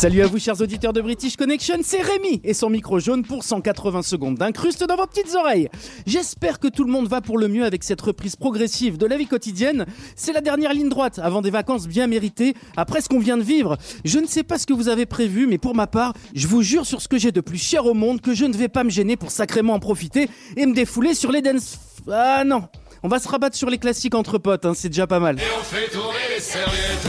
Salut 0.00 0.22
à 0.22 0.26
vous 0.26 0.38
chers 0.38 0.58
auditeurs 0.62 0.94
de 0.94 1.02
British 1.02 1.36
Connection, 1.36 1.76
c'est 1.82 2.00
Rémi 2.00 2.40
et 2.42 2.54
son 2.54 2.70
micro 2.70 2.98
jaune 3.00 3.22
pour 3.22 3.44
180 3.44 4.00
secondes 4.00 4.36
d'incruste 4.36 4.82
dans 4.82 4.96
vos 4.96 5.06
petites 5.06 5.34
oreilles. 5.34 5.68
J'espère 6.06 6.58
que 6.58 6.68
tout 6.68 6.84
le 6.84 6.90
monde 6.90 7.06
va 7.06 7.20
pour 7.20 7.36
le 7.36 7.48
mieux 7.48 7.66
avec 7.66 7.84
cette 7.84 8.00
reprise 8.00 8.34
progressive 8.34 8.96
de 8.96 9.04
la 9.04 9.18
vie 9.18 9.26
quotidienne. 9.26 9.84
C'est 10.16 10.32
la 10.32 10.40
dernière 10.40 10.72
ligne 10.72 10.88
droite 10.88 11.18
avant 11.22 11.42
des 11.42 11.50
vacances 11.50 11.86
bien 11.86 12.06
méritées, 12.06 12.54
après 12.78 13.02
ce 13.02 13.10
qu'on 13.10 13.18
vient 13.18 13.36
de 13.36 13.42
vivre. 13.42 13.76
Je 14.06 14.18
ne 14.18 14.26
sais 14.26 14.42
pas 14.42 14.56
ce 14.56 14.64
que 14.64 14.72
vous 14.72 14.88
avez 14.88 15.04
prévu, 15.04 15.46
mais 15.46 15.58
pour 15.58 15.74
ma 15.74 15.86
part, 15.86 16.14
je 16.34 16.46
vous 16.46 16.62
jure 16.62 16.86
sur 16.86 17.02
ce 17.02 17.08
que 17.08 17.18
j'ai 17.18 17.30
de 17.30 17.42
plus 17.42 17.62
cher 17.62 17.84
au 17.84 17.92
monde 17.92 18.22
que 18.22 18.32
je 18.32 18.46
ne 18.46 18.54
vais 18.54 18.68
pas 18.68 18.84
me 18.84 18.90
gêner 18.90 19.18
pour 19.18 19.30
sacrément 19.30 19.74
en 19.74 19.80
profiter 19.80 20.30
et 20.56 20.64
me 20.64 20.72
défouler 20.72 21.12
sur 21.12 21.30
les 21.30 21.42
dance... 21.42 21.78
Ah 22.10 22.42
non 22.46 22.62
on 23.02 23.08
va 23.08 23.18
se 23.18 23.28
rabattre 23.28 23.56
sur 23.56 23.68
les 23.68 23.78
classiques 23.78 24.14
entre 24.14 24.38
potes, 24.38 24.64
hein, 24.64 24.72
c'est 24.74 24.88
déjà 24.88 25.06
pas 25.06 25.20
mal. 25.20 25.38
Et 25.38 25.42
on 25.58 25.62
fait 25.62 25.90
tourner 25.90 26.18
les 26.34 26.40
serviettes. 26.40 27.08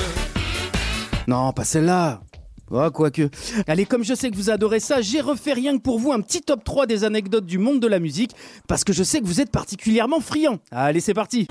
Non, 1.28 1.52
pas 1.54 1.66
celle-là. 1.66 2.22
Oh, 2.72 2.90
quoique. 2.92 3.30
Allez, 3.68 3.86
comme 3.86 4.04
je 4.04 4.14
sais 4.14 4.32
que 4.32 4.36
vous 4.36 4.50
adorez 4.50 4.80
ça, 4.80 5.02
j'ai 5.02 5.20
refait 5.20 5.54
rien 5.54 5.78
que 5.78 5.82
pour 5.82 6.00
vous 6.00 6.14
un 6.14 6.22
petit 6.22 6.42
top 6.42 6.64
3 6.64 6.86
des 6.86 7.04
anecdotes 7.04 7.46
du 7.46 7.58
monde 7.58 7.82
de 7.82 7.88
la 7.88 8.00
musique, 8.00 8.32
parce 8.68 8.84
que 8.84 8.94
je 8.94 9.04
sais 9.04 9.20
que 9.20 9.26
vous 9.26 9.42
êtes 9.42 9.52
particulièrement 9.52 10.22
friand. 10.22 10.60
Allez, 10.72 11.02
c'est 11.02 11.14
parti. 11.14 11.48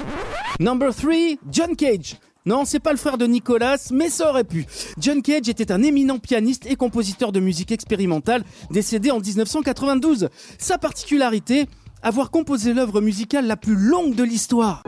Number 0.59 0.95
3, 0.95 1.13
John 1.51 1.77
Cage. 1.77 2.17
Non, 2.47 2.65
c'est 2.65 2.81
pas 2.81 2.93
le 2.93 2.97
frère 2.97 3.19
de 3.19 3.27
Nicolas, 3.27 3.77
mais 3.93 4.09
ça 4.09 4.31
aurait 4.31 4.45
pu. 4.45 4.65
John 4.99 5.21
Cage 5.21 5.49
était 5.51 5.71
un 5.73 5.83
éminent 5.83 6.19
pianiste 6.19 6.65
et 6.67 6.75
compositeur 6.75 7.33
de 7.33 7.41
musique 7.41 7.71
expérimentale, 7.71 8.45
décédé 8.71 9.11
en 9.11 9.21
1992. 9.21 10.31
Sa 10.59 10.79
particularité, 10.79 11.67
avoir 12.03 12.31
composé 12.31 12.73
l'œuvre 12.73 13.03
musicale 13.03 13.47
la 13.47 13.59
plus 13.59 13.77
longue 13.77 14.15
de 14.15 14.25
l'histoire. 14.25 14.83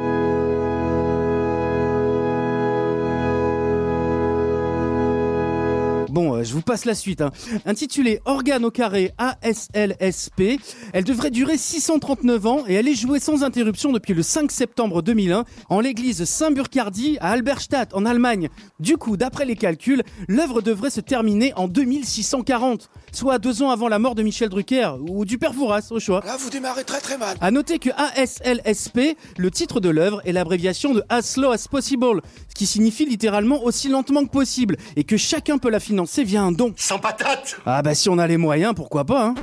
Bon, 6.13 6.35
euh, 6.35 6.45
je 6.45 6.53
vous 6.53 6.61
passe 6.61 6.85
la 6.85 6.95
suite. 6.95 7.23
Hein. 7.23 7.31
Intitulée 7.65 8.21
Organe 8.27 8.67
au 8.67 8.71
carré 8.71 9.13
ASLSP, 9.17 10.61
elle 10.93 11.05
devrait 11.05 11.31
durer 11.31 11.57
639 11.57 12.47
ans 12.47 12.65
et 12.69 12.75
elle 12.75 12.87
est 12.87 12.95
jouée 12.95 13.19
sans 13.19 13.43
interruption 13.43 13.93
depuis 13.93 14.13
le 14.13 14.23
5 14.23 14.53
septembre 14.53 15.01
2001 15.01 15.47
en 15.71 15.81
l'église 15.81 16.23
Saint-Burcardi 16.27 17.17
à 17.23 17.31
Alberstadt 17.31 17.95
en 17.95 18.05
Allemagne. 18.05 18.51
Du 18.79 18.99
coup, 18.99 19.17
d'après 19.17 19.47
les 19.47 19.57
calculs, 19.57 20.03
l'œuvre 20.29 20.61
devrait 20.61 20.91
se 20.91 21.01
terminer 21.01 21.55
en 21.57 21.67
2640, 21.67 22.91
soit 23.11 23.39
deux 23.39 23.63
ans 23.63 23.71
avant 23.71 23.89
la 23.89 23.99
mort 23.99 24.15
de 24.15 24.23
Michel 24.23 24.51
Drucker 24.51 24.91
ou 25.09 25.25
du 25.25 25.39
père 25.39 25.55
Fouras, 25.55 25.87
au 25.93 25.99
choix. 25.99 26.23
Là, 26.27 26.37
vous 26.39 26.51
démarrez 26.51 26.85
très 26.85 27.01
très 27.01 27.17
mal. 27.17 27.39
À 27.41 27.51
noter 27.51 27.79
que 27.79 27.89
ASLSP, 27.89 29.17
le 29.39 29.51
titre 29.51 29.81
de 29.81 29.89
l'œuvre, 29.89 30.21
est 30.27 30.33
l'abréviation 30.33 30.93
de 30.93 31.03
As 31.09 31.23
Slow 31.23 31.53
as 31.53 31.69
Possible, 31.69 32.21
ce 32.53 32.55
qui 32.55 32.67
signifie 32.67 33.07
littéralement 33.07 33.65
aussi 33.65 33.89
lentement 33.89 34.27
que 34.27 34.31
possible, 34.31 34.77
et 34.97 35.05
que 35.05 35.17
chacun 35.17 35.57
peut 35.57 35.71
la 35.71 35.81
financer 35.81 36.23
via 36.23 36.43
un 36.43 36.53
don. 36.53 36.75
Sans 36.77 36.99
patate 36.99 37.57
Ah 37.65 37.81
bah 37.81 37.95
si 37.95 38.11
on 38.11 38.19
a 38.19 38.27
les 38.27 38.37
moyens, 38.37 38.75
pourquoi 38.77 39.07
pas 39.07 39.29
hein 39.29 39.35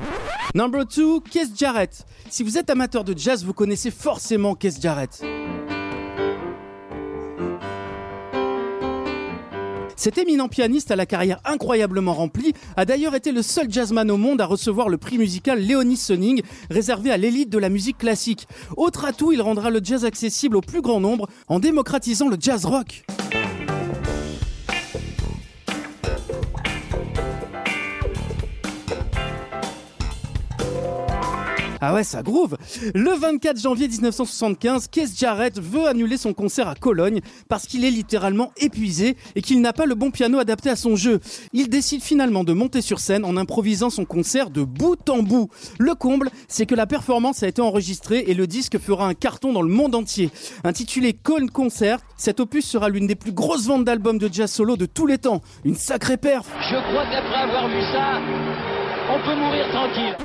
Number 0.54 0.86
2, 0.86 1.22
Keith 1.22 1.58
Jarrett. 1.58 2.06
Si 2.30 2.44
vous 2.44 2.60
êtes 2.60 2.70
amateur 2.70 3.04
de 3.04 3.18
jazz, 3.18 3.44
vous 3.44 3.54
connaissez 3.54 3.90
forcément 3.90 4.54
Keith 4.54 4.80
Jarrett. 4.80 5.24
Cet 10.00 10.18
éminent 10.18 10.48
pianiste 10.48 10.92
à 10.92 10.96
la 10.96 11.06
carrière 11.06 11.42
incroyablement 11.44 12.14
remplie 12.14 12.54
a 12.78 12.86
d'ailleurs 12.86 13.16
été 13.16 13.34
le 13.34 13.42
seul 13.42 13.70
jazzman 13.70 14.10
au 14.10 14.16
monde 14.16 14.40
à 14.40 14.46
recevoir 14.46 14.88
le 14.88 14.98
prix 14.98 15.18
musical 15.18 15.60
Léonie 15.60 15.98
Sonning, 15.98 16.42
réservé 16.70 17.12
à 17.12 17.18
l'élite 17.18 17.50
de 17.50 17.58
la 17.58 17.68
musique 17.68 17.98
classique. 17.98 18.48
Autre 18.78 19.04
atout, 19.04 19.34
il 19.34 19.42
rendra 19.42 19.70
le 19.70 19.82
jazz 19.84 20.06
accessible 20.06 20.56
au 20.56 20.62
plus 20.62 20.82
grand 20.82 21.02
nombre 21.02 21.28
en 21.50 21.60
démocratisant 21.60 22.30
le 22.30 22.38
jazz 22.40 22.64
rock. 22.64 23.04
Ah 31.82 31.94
ouais, 31.94 32.04
ça 32.04 32.24
groove. 32.24 32.58
Le 32.94 33.12
24 33.12 33.60
janvier 33.60 33.88
1975, 33.88 34.88
Keith 34.90 35.18
Jarrett 35.18 35.60
veut 35.60 35.88
annuler 35.88 36.18
son 36.18 36.34
concert 36.34 36.68
à 36.68 36.76
Cologne 36.76 37.22
parce 37.48 37.68
qu'il 37.68 37.86
est 37.86 37.92
littéralement 37.92 38.52
épuisé 38.58 39.16
et 39.36 39.42
qu'il 39.42 39.62
n'a 39.62 39.72
pas 39.72 39.86
le 39.86 39.96
bon 39.96 40.12
piano 40.12 40.40
adapté 40.40 40.70
à 40.70 40.76
son 40.76 40.98
jeu. 40.98 41.22
Il 41.54 41.70
décide 41.70 42.02
finalement 42.02 42.44
de 42.44 42.52
monter 42.52 42.82
sur 42.82 43.00
scène 43.00 43.24
en 43.24 43.38
improvisant 43.38 43.90
son 43.90 44.04
concert 44.04 44.50
de 44.50 44.64
bout 44.64 45.10
en 45.10 45.24
bout. 45.24 45.50
Le 45.78 45.96
comble, 45.96 46.30
c'est 46.50 46.66
que 46.66 46.76
la 46.76 46.86
performance 46.86 47.44
a 47.44 47.48
été 47.48 47.62
enregistrée 47.62 48.26
et 48.28 48.34
le 48.34 48.46
disque 48.46 48.78
fera 48.78 49.08
un 49.08 49.14
carton 49.14 49.54
dans 49.54 49.62
le 49.62 49.74
monde 49.74 49.96
entier. 49.96 50.32
Intitulé 50.66 51.14
Cone 51.14 51.50
Concert, 51.50 52.00
cet 52.18 52.42
opus 52.42 52.66
sera 52.66 52.90
l'une 52.90 53.08
des 53.08 53.16
plus 53.16 53.32
grosses 53.32 53.68
ventes 53.68 53.86
d'albums 53.86 54.18
de 54.18 54.30
jazz 54.32 54.52
solo 54.52 54.76
de 54.76 54.86
tous 54.86 55.08
les 55.08 55.18
temps. 55.18 55.42
Une 55.64 55.76
sacrée 55.76 56.18
perf. 56.18 56.48
Je 56.70 56.76
crois 56.92 57.06
qu'après 57.06 57.36
avoir 57.36 57.70
vu 57.70 57.82
ça, 57.94 58.79
on 59.10 59.20
peut 59.26 59.36
mourir 59.36 59.68
tranquille. 59.70 60.16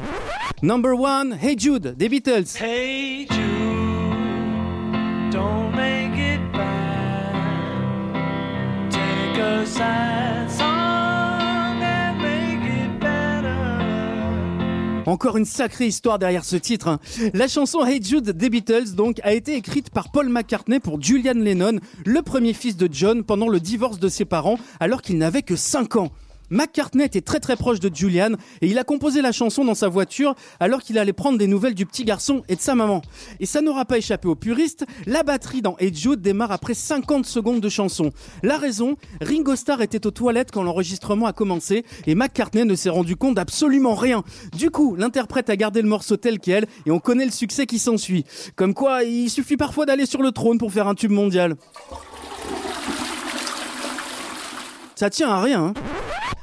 Number 0.63 0.93
one, 0.99 1.37
Hey 1.41 1.57
Jude, 1.59 1.95
des 1.97 2.09
Beatles. 2.09 2.45
Hey 2.61 3.27
Jude, 3.31 3.39
don't 5.33 5.75
make 5.75 6.17
it 6.19 6.41
bad. 6.53 7.35
Take 8.91 9.41
a 9.41 9.67
sad 9.67 10.51
song 10.51 11.83
and 11.83 12.19
make 12.19 12.65
it 12.65 13.01
better. 13.01 13.51
Encore 15.07 15.37
une 15.37 15.45
sacrée 15.45 15.87
histoire 15.87 16.19
derrière 16.19 16.45
ce 16.45 16.57
titre. 16.57 16.89
hein. 16.89 16.99
La 17.35 17.47
chanson 17.49 17.85
Hey 17.85 18.03
Jude 18.03 18.31
des 18.31 18.49
Beatles 18.51 18.95
donc 18.97 19.21
a 19.23 19.33
été 19.35 19.55
écrite 19.57 19.91
par 19.91 20.11
Paul 20.11 20.29
McCartney 20.31 20.81
pour 20.81 21.01
Julian 21.03 21.35
Lennon, 21.37 21.79
le 22.07 22.23
premier 22.23 22.53
fils 22.55 22.77
de 22.77 22.89
John 22.91 23.23
pendant 23.25 23.49
le 23.49 23.61
divorce 23.61 23.99
de 23.99 24.09
ses 24.09 24.25
parents 24.25 24.59
alors 24.81 25.03
qu'il 25.03 25.19
n'avait 25.19 25.43
que 25.43 25.57
5 25.57 25.97
ans. 25.97 26.11
McCartney 26.51 27.05
était 27.05 27.21
très 27.21 27.41
très 27.41 27.57
proche 27.57 27.81
de 27.81 27.95
Julian 27.95 28.33
et 28.61 28.69
il 28.69 28.79
a 28.79 28.85
composé 28.85 29.23
la 29.23 29.33
chanson 29.33 29.65
dans 29.65 29.75
sa 29.75 29.89
voiture 29.89 30.35
alors 30.61 30.83
qu'il 30.83 30.99
allait 30.99 31.13
prendre 31.13 31.39
des 31.39 31.47
nouvelles 31.47 31.75
du 31.75 31.87
petit 31.87 32.05
garçon 32.05 32.43
et 32.49 32.57
de 32.57 32.61
sa 32.61 32.75
maman. 32.75 33.03
Et 33.41 33.47
ça 33.47 33.61
n'aura 33.61 33.85
pas 33.85 33.99
échappé 33.99 34.29
aux 34.29 34.35
puristes, 34.35 34.85
la 35.07 35.23
batterie 35.23 35.63
dans 35.63 35.77
Hey 35.79 35.95
Jude 35.95 36.21
démarre 36.21 36.53
après 36.53 36.75
50 36.75 37.27
secondes 37.27 37.61
de 37.61 37.69
chanson. 37.69 38.11
La 38.43 38.59
raison, 38.59 38.97
Ringo 39.21 39.57
Starr 39.57 39.83
était 39.83 40.07
aux 40.07 40.11
toilettes 40.11 40.51
quand 40.53 40.63
l'enregistrement 40.63 41.27
a 41.27 41.33
commencé 41.33 41.85
et 42.07 42.15
McCartney 42.15 42.65
ne 42.65 42.75
s'est 42.75 42.91
rendu 42.91 43.17
compte 43.17 43.35
d'absolument 43.35 43.95
rien. 43.95 44.23
Du 44.57 44.71
coup, 44.71 44.97
l'interprète 44.97 45.51
a 45.51 45.57
gardé 45.57 45.83
le 45.83 45.89
morceau 45.89 46.17
tel 46.17 46.39
quel 46.39 46.67
et 46.87 46.91
on 46.91 46.99
connaît 46.99 47.25
le 47.25 47.31
succès 47.31 47.67
qui 47.67 47.79
s'ensuit. 47.79 48.25
Comme 48.57 48.75
quoi, 48.75 49.05
il 49.05 49.31
suffit 49.31 49.57
parfois 49.57 49.87
d'aller 49.87 50.07
sur 50.07 50.23
le 50.23 50.33
trône 50.33 50.59
pour 50.59 50.73
faire 50.73 50.89
un 50.89 50.95
tube 50.95 51.11
mondial. 51.11 51.57
Ça 54.95 55.11
tient 55.11 55.31
à 55.31 55.43
rien, 55.43 55.65
hein 55.65 55.94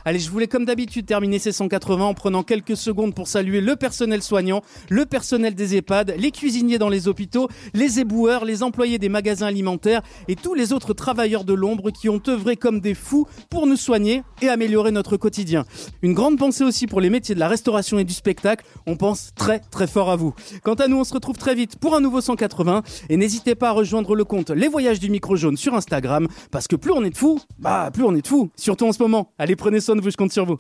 Allez, 0.04 0.18
je 0.18 0.32
voulais 0.32 0.48
comme 0.48 0.66
d'habitude 0.66 1.06
terminer 1.06 1.38
ces 1.38 1.52
180 1.52 2.04
en 2.04 2.14
prenant 2.16 2.42
quelques 2.42 2.76
secondes 2.76 3.14
pour 3.14 3.28
saluer 3.28 3.62
le 3.62 3.76
personnel 3.76 4.24
soignant, 4.24 4.64
le 4.90 5.06
personnel 5.06 5.54
des 5.54 5.76
EHPAD, 5.76 6.16
les 6.18 6.32
cuisiniers 6.32 6.80
dans 6.80 6.90
les 6.90 7.08
hôpitaux, 7.08 7.50
les 7.76 8.00
éboueurs, 8.00 8.44
les 8.44 8.64
employés 8.64 8.98
des 8.98 9.10
magasins 9.10 9.46
alimentaires 9.46 10.02
et 10.28 10.36
tous 10.36 10.56
les 10.56 10.74
autres 10.74 10.94
travailleurs 10.94 11.44
de 11.44 11.54
l'ombre 11.54 11.92
qui 11.92 12.10
ont 12.10 12.22
œuvré 12.28 12.56
comme 12.56 12.80
des 12.80 12.96
fous 12.96 13.28
pour 13.52 13.68
nous 13.68 13.76
soigner 13.76 14.24
et 14.42 14.50
améliorer 14.50 14.92
notre 14.92 15.18
quotidien. 15.18 15.66
Une 16.02 16.14
grande 16.14 16.40
pensée 16.40 16.64
aussi 16.64 16.88
pour 16.88 17.00
les 17.00 17.12
métiers 17.12 17.36
de 17.36 17.40
la 17.40 17.48
restauration 17.48 18.00
et 18.00 18.04
du 18.04 18.14
spectacle. 18.14 18.66
On 18.88 18.96
pense 18.96 19.32
très 19.36 19.60
très 19.60 19.86
fort 19.86 20.10
à 20.10 20.16
vous. 20.16 20.34
Quant 20.64 20.74
à 20.74 20.88
nous, 20.88 20.98
on 20.98 21.04
se 21.04 21.14
retrouve 21.14 21.38
très 21.38 21.54
vite 21.54 21.76
pour 21.78 21.96
un 21.96 22.02
nouveau 22.02 22.22
180 22.22 22.82
et 23.10 23.18
n'hésitez 23.18 23.54
pas 23.54 23.70
à 23.70 23.74
rejoindre 23.74 24.16
le 24.16 24.24
compte 24.24 24.50
Les 24.50 24.68
Voyages 24.68 25.00
du 25.00 25.12
Micro 25.12 25.36
Jaune 25.36 25.58
sur 25.58 25.76
Instagram 25.76 26.28
parce 26.50 26.68
que 26.68 26.76
plus 26.76 26.92
on 26.92 27.04
est 27.04 27.12
de 27.12 27.18
fous, 27.18 27.40
bah 27.60 27.92
plus 27.94 28.04
on 28.04 28.16
est 28.16 28.22
de 28.22 28.28
fous. 28.28 28.50
Surtout 28.56 28.88
en 28.88 28.94
ce 28.94 29.02
moment. 29.04 29.32
Allez, 29.38 29.56
prenez 29.56 29.80
soin 29.80 29.91
de 29.96 30.02
vous, 30.02 30.12
je 30.12 30.18
compte 30.18 30.32
sur 30.32 30.46
vous. 30.46 30.58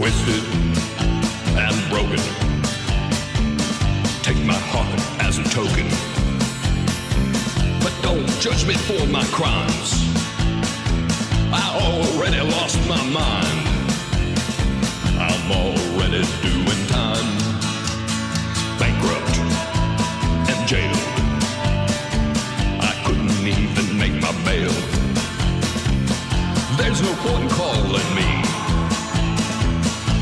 twisted 0.00 0.42
and 1.58 1.76
broken. 1.90 2.16
Take 4.22 4.38
my 4.46 4.54
heart 4.54 4.98
as 5.20 5.36
a 5.36 5.44
token. 5.44 5.86
But 7.82 7.92
don't 8.00 8.26
judge 8.40 8.66
me 8.66 8.72
for 8.72 9.06
my 9.08 9.24
crimes. 9.24 9.92
I 11.52 11.66
already 11.82 12.40
lost 12.40 12.78
my 12.88 13.04
mind. 13.10 13.59
Already 15.50 16.22
doing 16.42 16.82
time. 16.86 17.28
Bankrupt 18.78 19.36
and 20.50 20.68
jailed. 20.68 20.96
I 22.80 22.92
couldn't 23.04 23.46
even 23.46 23.98
make 23.98 24.14
my 24.20 24.32
bail. 24.44 24.72
There's 26.78 27.02
no 27.02 27.12
point 27.24 27.42
in 27.44 27.48
calling 27.50 28.10
me. 28.14 28.30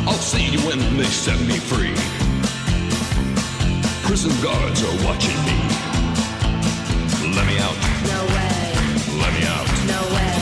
I'll 0.06 0.24
see 0.32 0.46
you 0.48 0.60
when 0.60 0.78
they 0.96 1.04
set 1.04 1.38
me 1.40 1.58
free. 1.58 1.94
Prison 4.06 4.32
guards 4.42 4.82
are 4.82 4.96
watching 5.06 5.36
me. 5.48 5.58
Let 7.36 7.46
me 7.46 7.58
out. 7.58 7.78
No 8.12 8.20
way, 8.34 8.72
Let 9.22 9.32
me 9.36 9.44
out. 9.54 9.68
no 9.92 10.00
way, 10.14 10.34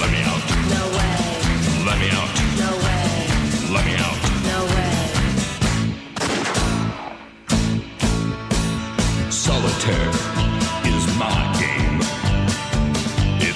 Let 0.00 0.10
me 0.14 0.22
out. 0.30 0.42
no 0.70 0.82
way, 0.96 1.84
Let 1.86 1.98
me 1.98 2.10
out. 2.10 2.41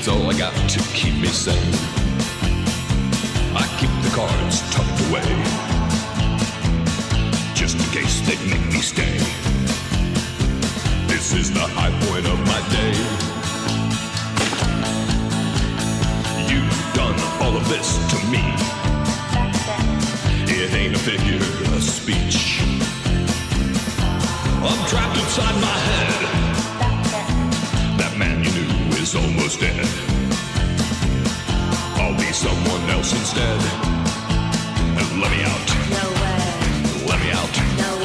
To 0.06 0.78
keep 0.94 1.14
me 1.20 1.26
sane. 1.26 1.74
I 3.56 3.66
keep 3.76 3.90
the 4.04 4.10
cards 4.14 4.62
tucked 4.70 5.00
away, 5.08 5.26
just 7.54 7.76
in 7.76 7.84
case 7.90 8.20
they 8.20 8.36
make 8.48 8.64
me 8.72 8.80
stay. 8.80 9.18
This 11.08 11.32
is 11.32 11.52
the 11.52 11.66
high 11.74 11.90
point 12.06 12.26
of 12.26 12.38
my 12.46 12.60
day. 12.70 12.94
You've 16.52 16.94
done 16.94 17.18
all 17.42 17.56
of 17.56 17.68
this 17.68 17.98
to 18.12 18.18
me. 18.30 18.44
It 20.46 20.72
ain't 20.72 20.94
a 20.94 20.98
figure 21.00 21.42
of 21.74 21.82
speech. 21.82 22.60
I'm 24.62 24.88
trapped 24.88 25.18
inside 25.18 25.60
my 25.60 25.78
head. 25.88 26.45
Almost 29.16 29.60
dead. 29.60 29.86
I'll 31.96 32.16
be 32.16 32.30
someone 32.32 32.90
else 32.90 33.12
instead. 33.12 33.60
And 34.98 35.20
let 35.20 35.30
me 35.30 35.42
out. 35.42 35.66
No 35.90 36.04
way. 36.22 37.06
Let 37.06 37.18
me 37.24 37.30
out. 37.32 37.54
No 37.78 37.95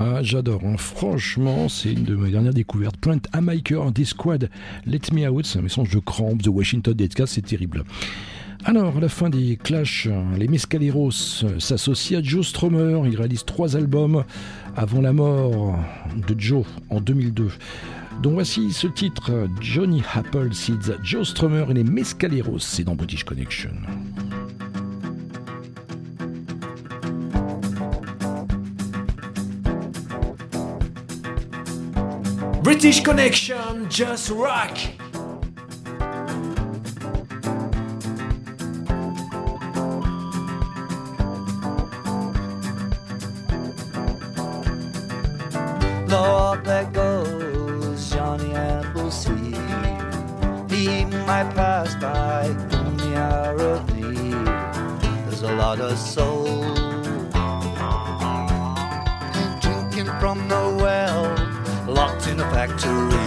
Ah, 0.00 0.22
j'adore, 0.22 0.62
hein. 0.64 0.76
franchement, 0.76 1.68
c'est 1.68 1.92
une 1.92 2.04
de 2.04 2.16
mes 2.16 2.30
dernières 2.30 2.54
découvertes. 2.54 2.96
Plant 2.96 3.20
Amaker, 3.32 3.92
des 3.92 4.04
squad, 4.04 4.50
Let 4.86 5.12
Me 5.12 5.28
Out, 5.28 5.46
c'est 5.46 5.58
un 5.58 5.62
message 5.62 5.90
de 5.90 5.98
Cramps, 5.98 6.38
The 6.38 6.48
Washington 6.48 6.96
c'est 7.26 7.44
terrible. 7.44 7.84
Alors, 8.64 8.96
à 8.96 9.00
la 9.00 9.08
fin 9.08 9.30
des 9.30 9.56
Clash, 9.56 10.08
les 10.36 10.48
Mescaleros 10.48 11.12
s'associent 11.58 12.18
à 12.18 12.22
Joe 12.22 12.46
Strummer. 12.46 13.02
Ils 13.06 13.16
réalisent 13.16 13.44
trois 13.44 13.76
albums 13.76 14.24
avant 14.76 15.00
la 15.00 15.12
mort 15.12 15.78
de 16.26 16.38
Joe 16.38 16.66
en 16.90 17.00
2002. 17.00 17.48
Donc 18.22 18.32
voici 18.32 18.72
ce 18.72 18.88
titre, 18.88 19.48
Johnny 19.60 20.02
Apple 20.14 20.52
Seeds, 20.52 20.96
Joe 21.04 21.28
Strummer 21.28 21.66
et 21.70 21.74
les 21.74 21.84
Mescaleros, 21.84 22.58
c'est 22.58 22.82
dans 22.82 22.96
British 22.96 23.22
Connection. 23.22 23.70
British 32.80 33.02
Connection, 33.02 33.90
Just 33.90 34.30
Rock. 34.30 34.78
Lord, 46.06 46.64
there 46.64 46.88
goes 46.92 48.10
Johnny 48.10 48.54
Appleseed. 48.54 49.56
He 50.70 51.04
might 51.26 51.50
pass 51.56 51.96
by. 51.96 52.46
There's 55.24 55.42
a 55.42 55.52
lot 55.56 55.80
of 55.80 55.98
soul 55.98 56.37
in 62.84 63.17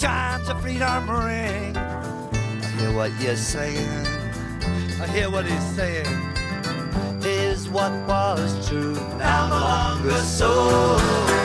chimes 0.00 0.48
of 0.48 0.62
freedom 0.62 1.10
ring. 1.10 1.76
I 1.76 2.74
hear 2.78 2.92
what 2.92 3.12
you're 3.20 3.36
saying. 3.36 3.86
I 4.98 5.06
hear 5.08 5.30
what 5.30 5.44
he's 5.44 5.62
saying. 5.76 6.06
Is 7.22 7.68
what 7.68 7.92
was 8.08 8.66
true 8.66 8.94
now 9.18 9.48
no 9.48 9.58
longer 9.58 10.18
so. 10.22 11.39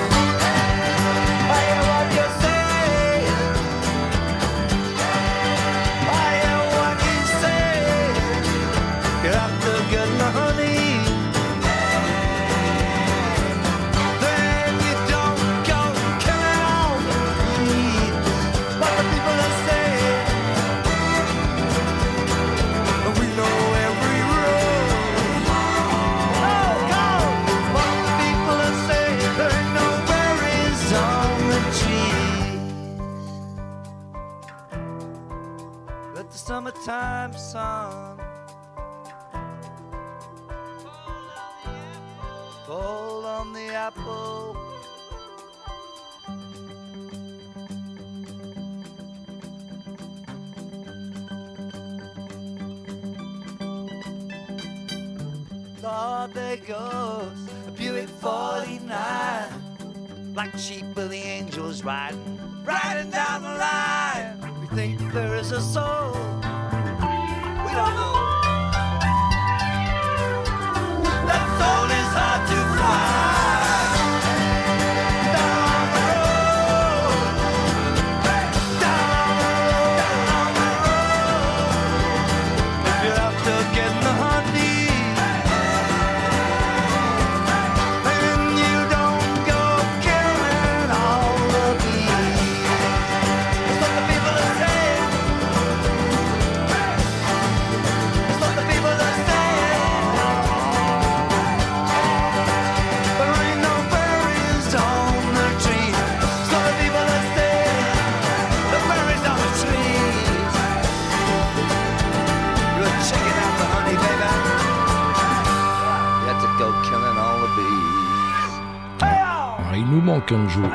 The 36.86 37.35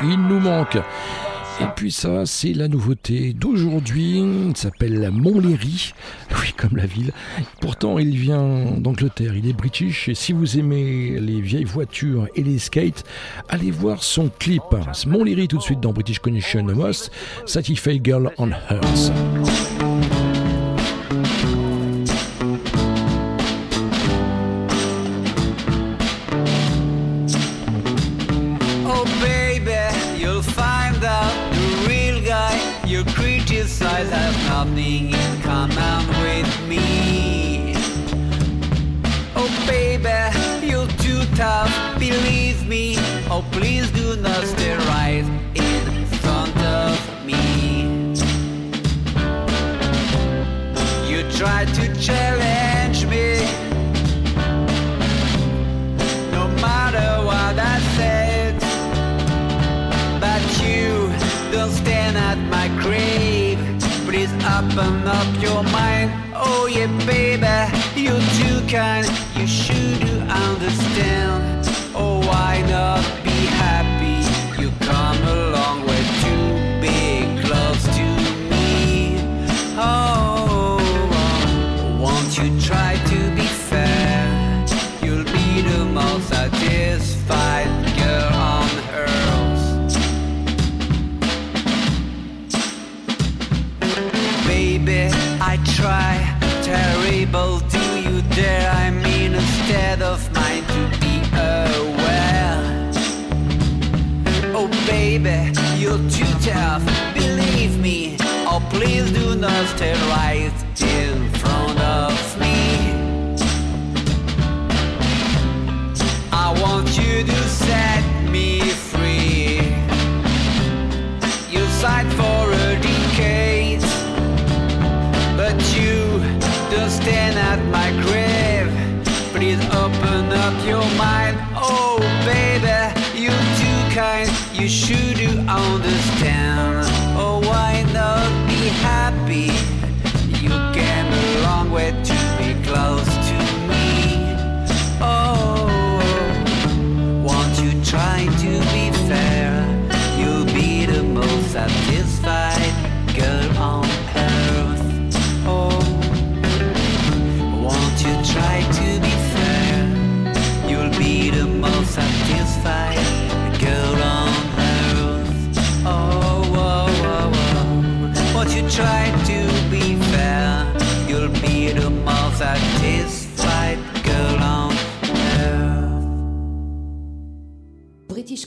il 0.03 0.19
nous 0.21 0.41
manque. 0.41 0.79
Et 1.61 1.67
puis 1.77 1.93
ça, 1.93 2.25
c'est 2.25 2.55
la 2.55 2.69
nouveauté 2.69 3.35
d'aujourd'hui. 3.35 4.19
Il 4.19 4.57
s'appelle 4.57 5.11
Montlhéry. 5.13 5.93
Oui, 6.41 6.55
comme 6.57 6.77
la 6.77 6.87
ville. 6.87 7.13
Pourtant, 7.61 7.99
il 7.99 8.17
vient 8.17 8.73
d'Angleterre. 8.79 9.35
Il 9.35 9.47
est 9.49 9.53
british. 9.53 10.09
Et 10.09 10.15
si 10.15 10.33
vous 10.33 10.59
aimez 10.59 11.19
les 11.21 11.41
vieilles 11.41 11.65
voitures 11.65 12.29
et 12.35 12.43
les 12.43 12.59
skates, 12.59 13.05
allez 13.49 13.71
voir 13.71 14.03
son 14.03 14.31
clip. 14.39 14.63
Montlhéry 15.07 15.49
tout 15.49 15.59
de 15.59 15.63
suite 15.63 15.81
dans 15.81 15.93
British 15.93 16.19
Connection 16.21 16.63
Most. 16.65 17.11
Satisfy 17.45 18.01
Girl 18.03 18.31
on 18.39 18.49
Earth. 18.49 19.70
Challenge 52.01 53.05
me. 53.07 53.45
No 56.33 56.49
matter 56.65 57.11
what 57.27 57.59
I 57.59 57.79
said, 57.97 58.59
but 60.19 60.43
you 60.65 61.13
don't 61.53 61.71
stand 61.71 62.17
at 62.17 62.39
my 62.49 62.69
grave. 62.83 63.59
Please 64.07 64.33
open 64.57 65.07
up 65.07 65.43
your 65.43 65.63
mind. 65.65 66.11
Oh 66.35 66.67
yeah, 66.73 66.87
baby, 67.05 67.59
you're 68.01 68.27
too 68.39 68.67
kind. 68.67 69.07
You 69.37 69.47
should 69.47 70.03
understand. 70.31 71.40
Please 109.41 109.73
do 109.81 109.93
not 109.95 110.60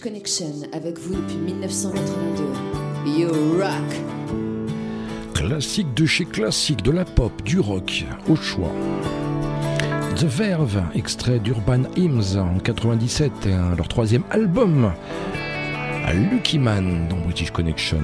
Connection 0.03 0.51
avec 0.73 0.99
vous 0.99 1.15
depuis 1.15 1.37
1982. 1.37 3.09
You 3.09 3.29
rock! 3.57 5.33
Classique 5.33 5.93
de 5.93 6.05
chez 6.05 6.25
classique, 6.25 6.83
de 6.83 6.91
la 6.91 7.05
pop, 7.05 7.31
du 7.43 7.59
rock, 7.61 8.03
au 8.29 8.35
choix. 8.35 8.71
The 10.17 10.25
Verve, 10.25 10.83
extrait 10.93 11.39
d'Urban 11.39 11.83
Hymns 11.95 12.37
en 12.37 12.59
97, 12.59 13.31
et 13.45 13.53
un- 13.53 13.75
leur 13.75 13.87
troisième 13.87 14.23
album, 14.29 14.91
Lucky 16.13 16.59
Man 16.59 17.07
dans 17.09 17.17
British 17.17 17.51
Connection. 17.51 18.01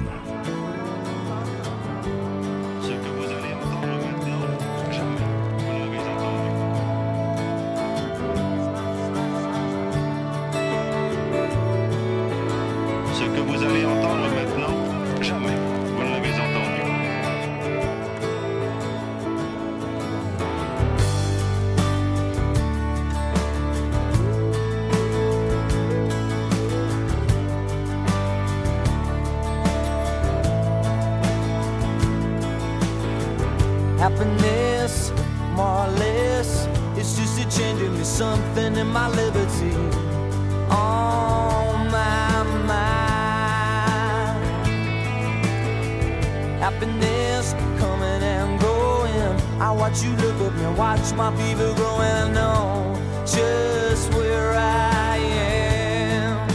I 49.61 49.71
watch 49.71 50.01
you 50.03 50.11
look 50.11 50.39
at 50.39 50.53
me, 50.55 50.65
watch 50.77 51.13
my 51.13 51.35
fever 51.35 51.73
growing. 51.75 51.99
I 52.01 52.31
know 52.31 52.95
just 53.25 54.13
where 54.13 54.53
I 54.53 55.17
am. 55.17 56.47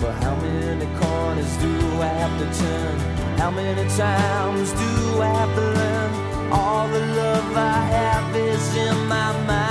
But 0.00 0.14
how 0.22 0.34
many 0.36 0.86
corners 0.98 1.56
do 1.58 1.72
I 2.00 2.06
have 2.06 2.38
to 2.40 2.46
turn? 2.60 2.98
How 3.36 3.50
many 3.50 3.86
times 3.94 4.72
do 4.72 5.20
I 5.20 5.28
have 5.28 5.54
to 5.54 5.60
learn? 5.60 6.52
All 6.52 6.88
the 6.88 7.00
love 7.00 7.56
I 7.56 7.78
have 7.96 8.34
is 8.34 8.76
in 8.76 9.06
my 9.06 9.32
mind. 9.46 9.65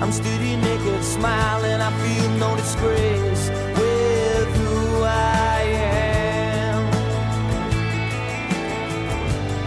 I'm 0.00 0.12
studio 0.12 0.56
naked, 0.58 1.02
smiling, 1.04 1.80
I 1.80 1.90
feel 2.02 2.30
no 2.38 2.56
disgrace 2.56 3.48
with 3.78 4.48
who 4.56 5.02
I 5.02 5.62
am. 5.62 6.92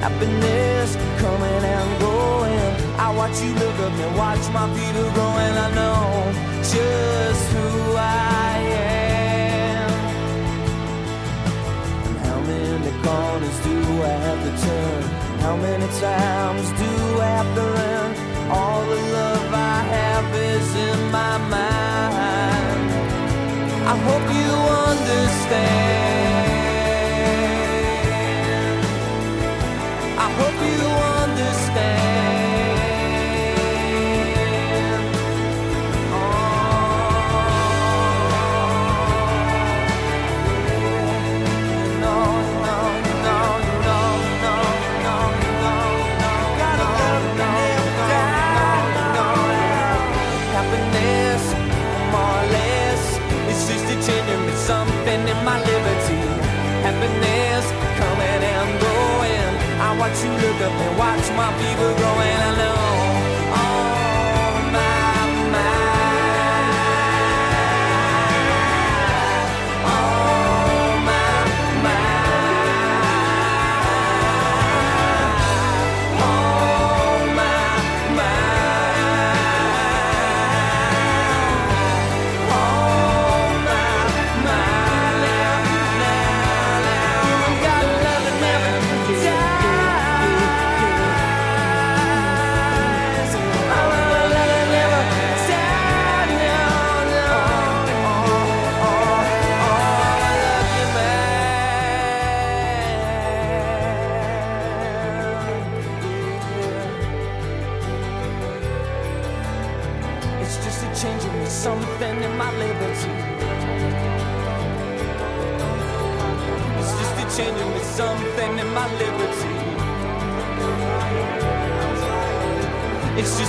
Happiness 0.04 0.96
coming 1.22 1.64
and 1.76 2.00
going. 2.00 2.76
I 3.00 3.10
watch 3.16 3.42
you 3.42 3.54
look 3.54 3.80
up 3.80 3.94
and 3.94 4.18
watch 4.18 4.44
my 4.52 4.68
feet 4.76 4.96
are 5.02 5.12
growing. 5.16 5.56
I 5.66 5.70
know 5.74 6.32
just 6.62 7.44
who 7.54 7.96
I 7.96 8.58
am. 8.84 9.92
And 12.08 12.18
how 12.28 12.40
many 12.42 12.92
corners 13.04 13.60
do 13.64 13.76
I 14.04 14.16
have 14.28 14.42
to 14.46 14.52
turn? 14.66 15.04
How 15.40 15.56
many 15.56 15.88
times 16.00 16.70
do 16.72 17.22
I 17.22 17.30
have 17.40 17.56
to 17.56 17.62
run? 17.62 18.27
All 18.50 18.82
the 18.86 18.96
love 18.96 19.54
I 19.54 19.80
have 19.96 20.36
is 20.36 20.76
in 20.76 21.12
my 21.12 21.38
mind. 21.38 22.92
I 23.92 23.96
hope 24.08 24.28
you 24.34 24.52
understand. 24.92 26.17
watch 60.08 60.24
you 60.24 60.32
look 60.32 60.62
up 60.62 60.72
and 60.72 60.98
watch 60.98 61.30
my 61.36 61.52
people 61.60 61.94
growing. 61.96 62.58
alone. 62.60 62.97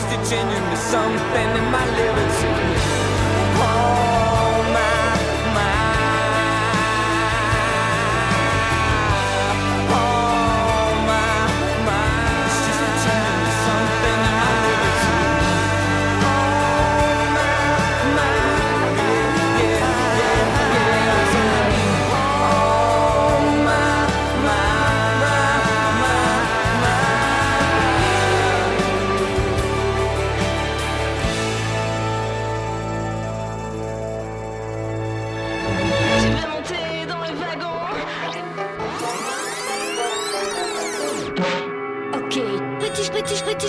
stitching 0.09 0.49
into 0.49 0.77
something 0.77 1.51
in 1.57 1.71
my 1.71 1.85
lyrics. 1.97 2.78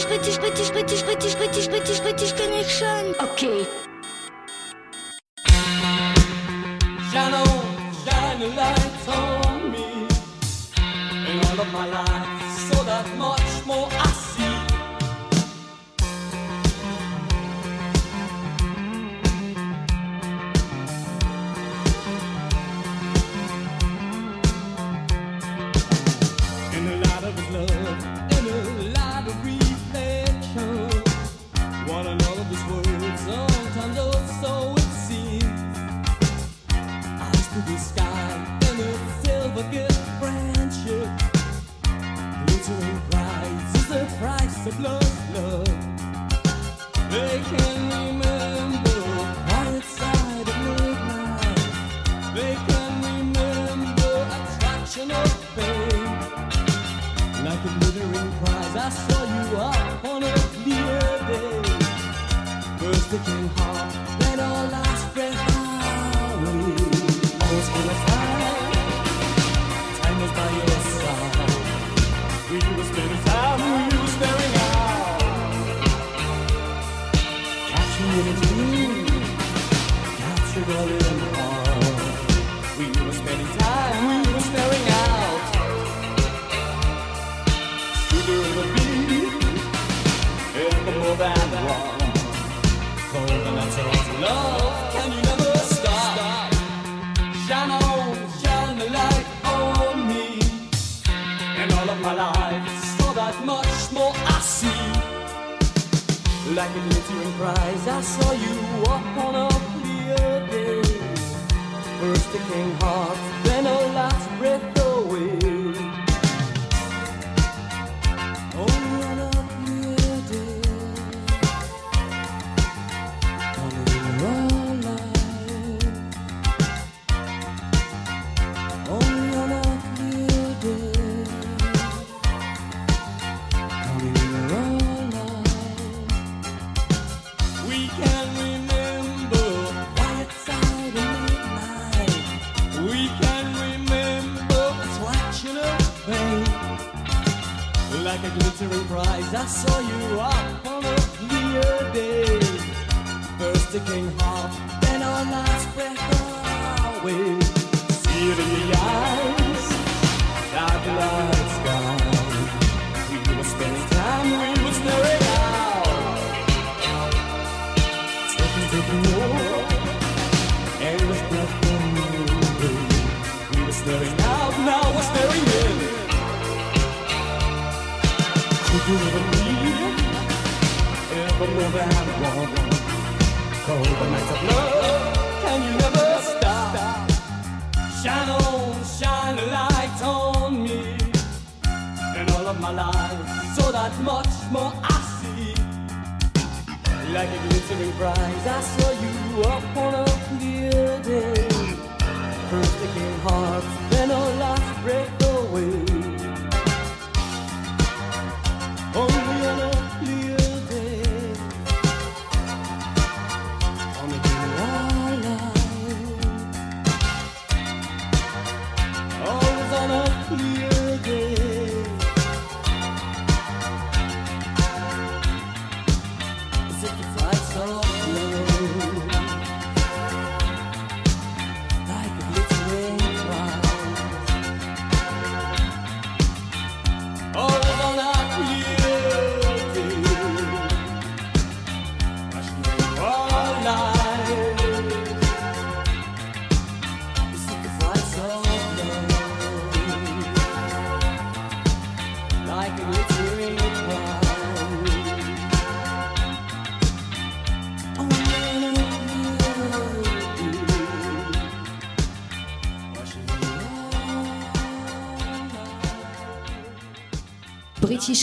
richtig, 0.09 0.41
richtig, 0.41 0.73
richtig, 0.73 1.07
richtig, 1.07 1.39
richtig, 1.39 1.71
richtig, 1.71 2.03
richtig 2.03 2.33
bin 2.35 2.53
ich 2.53 2.71
schon. 2.77 3.15
Okay. 3.19 3.65
Shine 7.11 7.35
on, 7.35 7.61
shine 8.03 8.39
the 8.39 8.47
lights 8.55 9.07
on 9.07 9.71
me. 9.71 10.07
In 11.27 11.39
all 11.45 11.59
of 11.59 11.71
my 11.71 11.85
life, 11.87 12.71
so 12.71 12.83
that 12.83 13.05
much. 13.17 13.48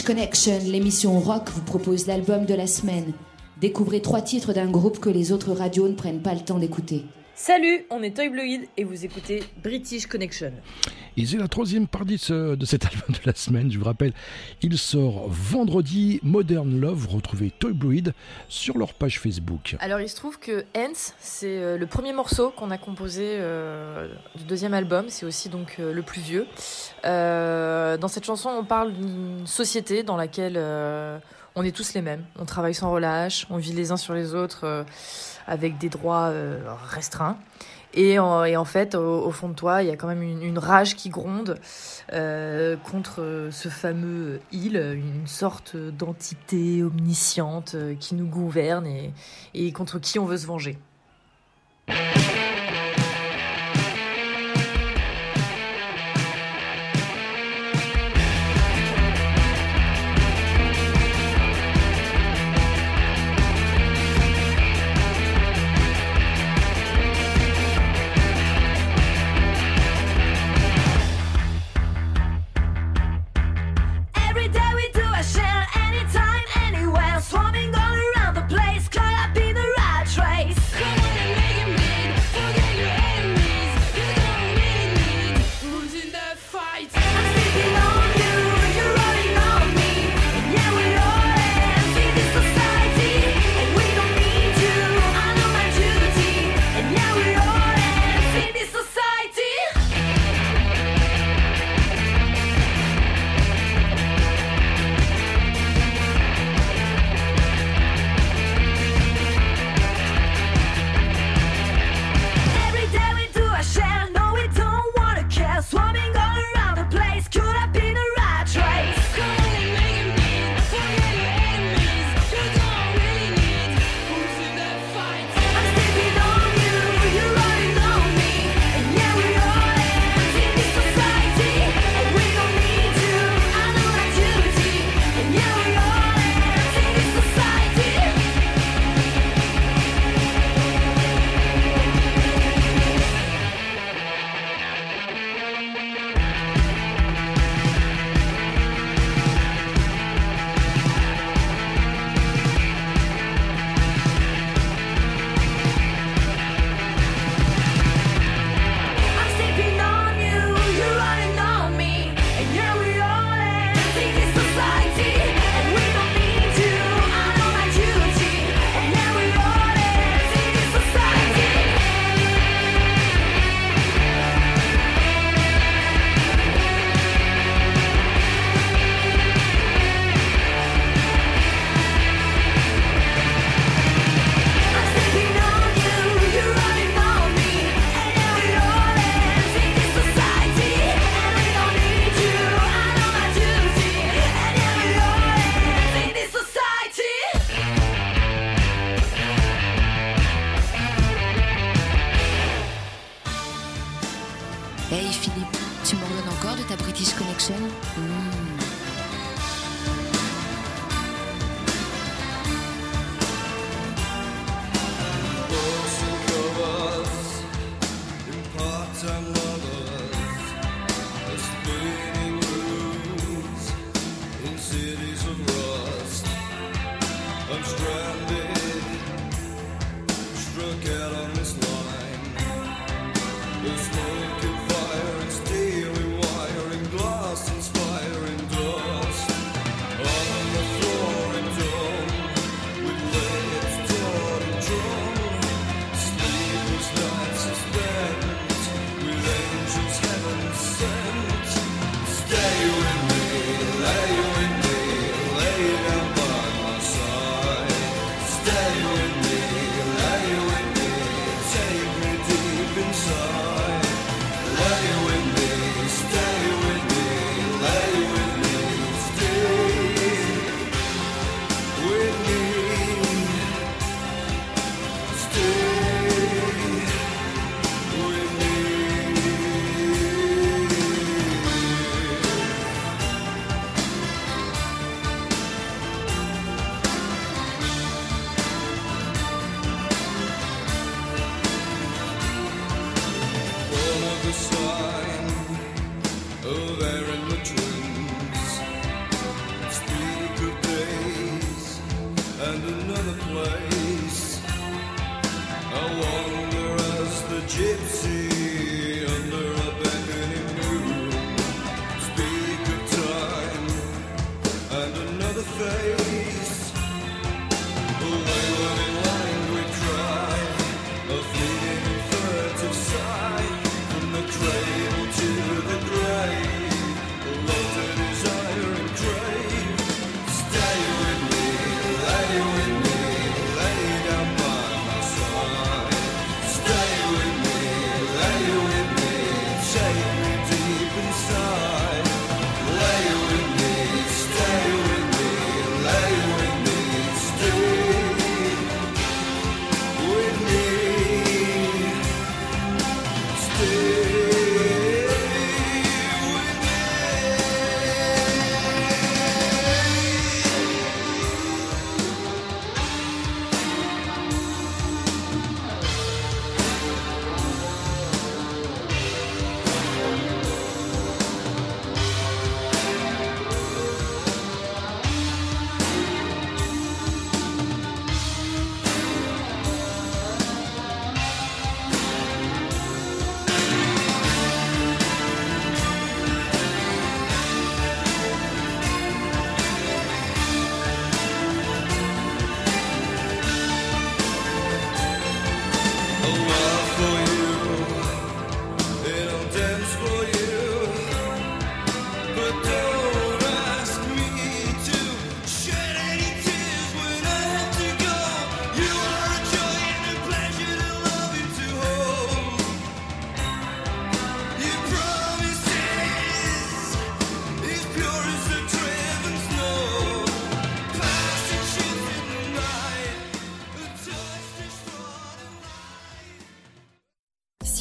Connection, 0.07 0.59
l'émission 0.63 1.19
rock, 1.19 1.49
vous 1.49 1.63
propose 1.63 2.07
l'album 2.07 2.45
de 2.45 2.53
la 2.53 2.65
semaine. 2.65 3.11
Découvrez 3.59 4.01
trois 4.01 4.21
titres 4.21 4.53
d'un 4.53 4.71
groupe 4.71 4.99
que 5.01 5.09
les 5.09 5.33
autres 5.33 5.51
radios 5.51 5.89
ne 5.89 5.95
prennent 5.95 6.21
pas 6.21 6.33
le 6.33 6.39
temps 6.39 6.59
d'écouter. 6.59 7.03
Salut, 7.35 7.85
on 7.89 8.01
est 8.01 8.15
Toy 8.15 8.31
et 8.77 8.85
vous 8.85 9.03
écoutez 9.03 9.43
British 9.61 10.07
Connection. 10.07 10.53
Et 11.19 11.25
c'est 11.25 11.37
la 11.37 11.47
troisième 11.47 11.87
partie 11.87 12.13
de, 12.13 12.17
ce- 12.17 12.55
de 12.55 12.65
cet 12.65 12.85
album 12.91 13.09
de 13.09 13.19
la 13.25 13.33
semaine. 13.33 13.71
Je 13.71 13.79
vous 13.79 13.85
rappelle, 13.85 14.13
il 14.61 14.77
sort 14.77 15.25
vendredi. 15.29 16.19
Modern 16.21 16.79
Love. 16.79 17.07
Retrouvez 17.09 17.49
Toy 17.51 17.73
Bloid 17.73 18.13
sur 18.49 18.77
leur 18.77 18.93
page 18.93 19.19
Facebook. 19.19 19.75
Alors 19.79 19.99
il 19.99 20.09
se 20.09 20.15
trouve 20.15 20.37
que 20.39 20.63
Hence, 20.75 21.13
c'est 21.19 21.57
euh, 21.57 21.77
le 21.77 21.87
premier 21.87 22.13
morceau 22.13 22.51
qu'on 22.51 22.69
a 22.71 22.77
composé 22.77 23.23
euh, 23.37 24.07
du 24.35 24.43
deuxième 24.43 24.73
album, 24.75 25.05
c'est 25.09 25.25
aussi 25.25 25.49
donc 25.49 25.77
euh, 25.79 25.91
le 25.91 26.01
plus 26.03 26.21
vieux. 26.21 26.45
Dans 27.03 28.07
cette 28.07 28.25
chanson, 28.25 28.49
on 28.49 28.63
parle 28.63 28.93
d'une 28.93 29.47
société 29.47 30.03
dans 30.03 30.17
laquelle 30.17 30.57
on 31.55 31.63
est 31.63 31.71
tous 31.75 31.93
les 31.93 32.01
mêmes, 32.01 32.23
on 32.37 32.45
travaille 32.45 32.73
sans 32.75 32.91
relâche, 32.91 33.47
on 33.49 33.57
vit 33.57 33.73
les 33.73 33.91
uns 33.91 33.97
sur 33.97 34.13
les 34.13 34.35
autres 34.35 34.85
avec 35.47 35.77
des 35.77 35.89
droits 35.89 36.31
restreints. 36.89 37.37
Et 37.99 38.19
en, 38.19 38.63
fait, 38.65 38.93
au, 38.93 39.31
fond 39.31 39.49
de 39.49 39.55
toi, 39.55 39.81
il 39.81 39.87
y 39.87 39.91
a 39.91 39.95
quand 39.95 40.07
même 40.07 40.21
une, 40.21 40.59
rage 40.59 40.95
qui 40.95 41.09
gronde 41.09 41.59
euh, 42.13 42.75
contre 42.77 43.23
euh, 43.23 43.49
ce 43.49 43.69
fameux 43.69 44.39
il, 44.51 44.75
une 44.75 45.25
sorte 45.25 45.75
d'entité 45.75 46.83
omnisciente 46.83 47.73
euh, 47.73 47.95
qui 47.99 48.13
nous 48.13 48.27
gouverne 48.27 48.87
et 49.55 49.71
contre 49.71 49.97
qui 49.97 50.19
on 50.19 50.25
veut 50.25 50.37
se 50.37 50.45
venger. 50.45 50.77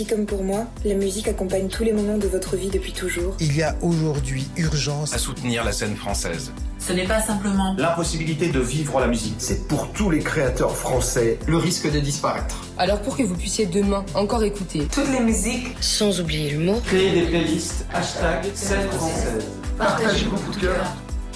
Comme 0.08 0.24
pour 0.24 0.44
moi, 0.44 0.66
la 0.84 0.94
musique 0.94 1.26
accompagne 1.26 1.66
tous 1.68 1.82
les 1.82 1.92
moments 1.92 2.16
de 2.16 2.28
votre 2.28 2.54
vie 2.54 2.68
depuis 2.68 2.92
toujours, 2.92 3.34
Il 3.40 3.56
y 3.56 3.62
a 3.62 3.74
aujourd'hui 3.82 4.46
urgence 4.56 5.12
à 5.12 5.18
soutenir 5.18 5.64
la 5.64 5.72
scène 5.72 5.96
française. 5.96 6.52
ce 6.78 6.92
n'est 6.92 7.06
pas 7.06 7.20
simplement 7.20 7.74
L'impossibilité 7.76 8.48
de 8.48 8.60
vivre 8.60 9.00
la 9.00 9.08
musique. 9.08 9.34
C'est 9.38 9.66
pour 9.66 9.90
tous 9.92 10.08
les 10.10 10.20
créateurs 10.20 10.76
français 10.76 11.38
le 11.48 11.56
risque 11.56 11.90
de 11.90 11.98
disparaître. 11.98 12.62
Alors 12.78 13.00
pour 13.00 13.16
que 13.16 13.24
vous 13.24 13.34
puissiez 13.34 13.66
demain 13.66 14.04
encore 14.14 14.44
écouter 14.44 14.86
toutes 14.92 15.10
les 15.10 15.20
musiques, 15.20 15.74
sans 15.80 16.20
oublier 16.20 16.50
l'humour, 16.50 16.80
Créer 16.84 17.10
des 17.22 17.26
playlists 17.26 17.84
hashtag 17.92 18.44
scène 18.54 18.88
française. 18.90 19.44
Partagez 19.76 20.26
vos 20.26 20.36
coups 20.36 20.56
de 20.58 20.62
cœur. 20.66 20.86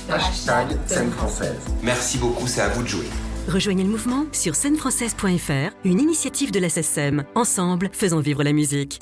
Hashtag 0.09 0.76
scène 0.86 1.10
française. 1.10 1.56
Merci 1.82 2.18
beaucoup, 2.18 2.47
c'est 2.47 2.60
à 2.60 2.68
vous 2.68 2.82
de 2.84 2.88
jouer. 2.88 3.06
Rejoignez 3.49 3.83
le 3.83 3.91
mouvement 3.91 4.27
sur 4.33 4.55
scènefrançaise.fr, 4.55 5.75
une 5.85 6.01
initiative 6.01 6.51
de 6.51 6.61
la 6.61 6.69
SSM. 6.69 7.25
Ensemble, 7.35 7.91
faisons 7.93 8.21
vivre 8.21 8.43
la 8.43 8.53
musique. 8.53 9.01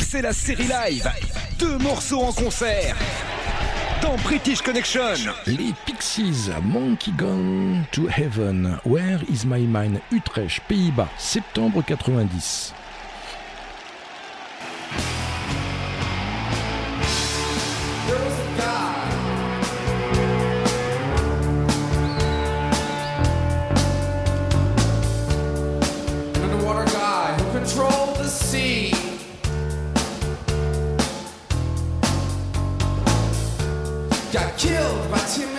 C'est 0.00 0.22
la 0.22 0.32
série 0.32 0.64
live. 0.64 1.08
Deux 1.58 1.78
morceaux 1.78 2.20
en 2.20 2.32
concert. 2.32 2.96
Dans 4.00 4.16
British 4.24 4.62
Connection. 4.62 5.14
Les 5.46 5.72
Pixies, 5.86 6.50
Monkey 6.64 7.12
Gone 7.16 7.84
to 7.92 8.08
Heaven, 8.08 8.78
Where 8.84 9.20
is 9.28 9.46
my 9.46 9.60
mind, 9.60 10.00
Utrecht, 10.10 10.60
Pays-Bas, 10.68 11.08
septembre 11.18 11.82
90. 11.86 12.74
Got 34.32 34.56
killed 34.56 35.10
by 35.10 35.18
10 35.18 35.51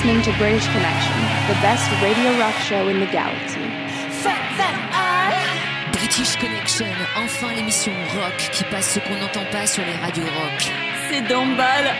listening 0.00 0.22
to 0.22 0.32
British 0.38 0.66
Connection, 0.68 1.20
the 1.46 1.60
best 1.60 1.84
radio 2.00 2.38
rock 2.38 2.54
show 2.54 2.88
in 2.88 3.00
the 3.00 3.06
galaxy. 3.12 3.60
British 5.92 6.36
Connection, 6.36 6.86
enfin 7.16 7.52
l'émission 7.54 7.92
rock 8.14 8.34
qui 8.50 8.64
passe 8.64 8.94
ce 8.94 9.00
qu'on 9.00 9.16
n'entend 9.16 9.44
pas 9.52 9.66
sur 9.66 9.84
les 9.84 9.92
radios 9.96 10.24
rock. 10.24 10.72
C'est 11.10 11.20
d'emballe. 11.28 11.94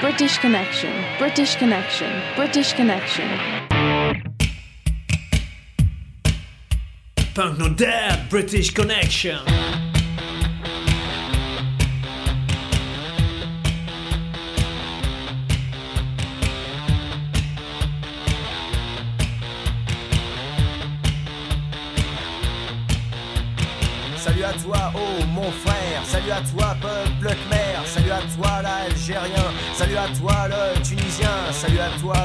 British 0.00 0.38
Connection, 0.40 0.90
British 1.20 1.56
Connection, 1.58 2.08
British 2.34 2.74
Connection. 2.74 3.24
Punk 7.34 7.58
No 7.58 7.68
Dead, 7.68 8.28
British 8.28 8.72
Connection. 8.72 9.38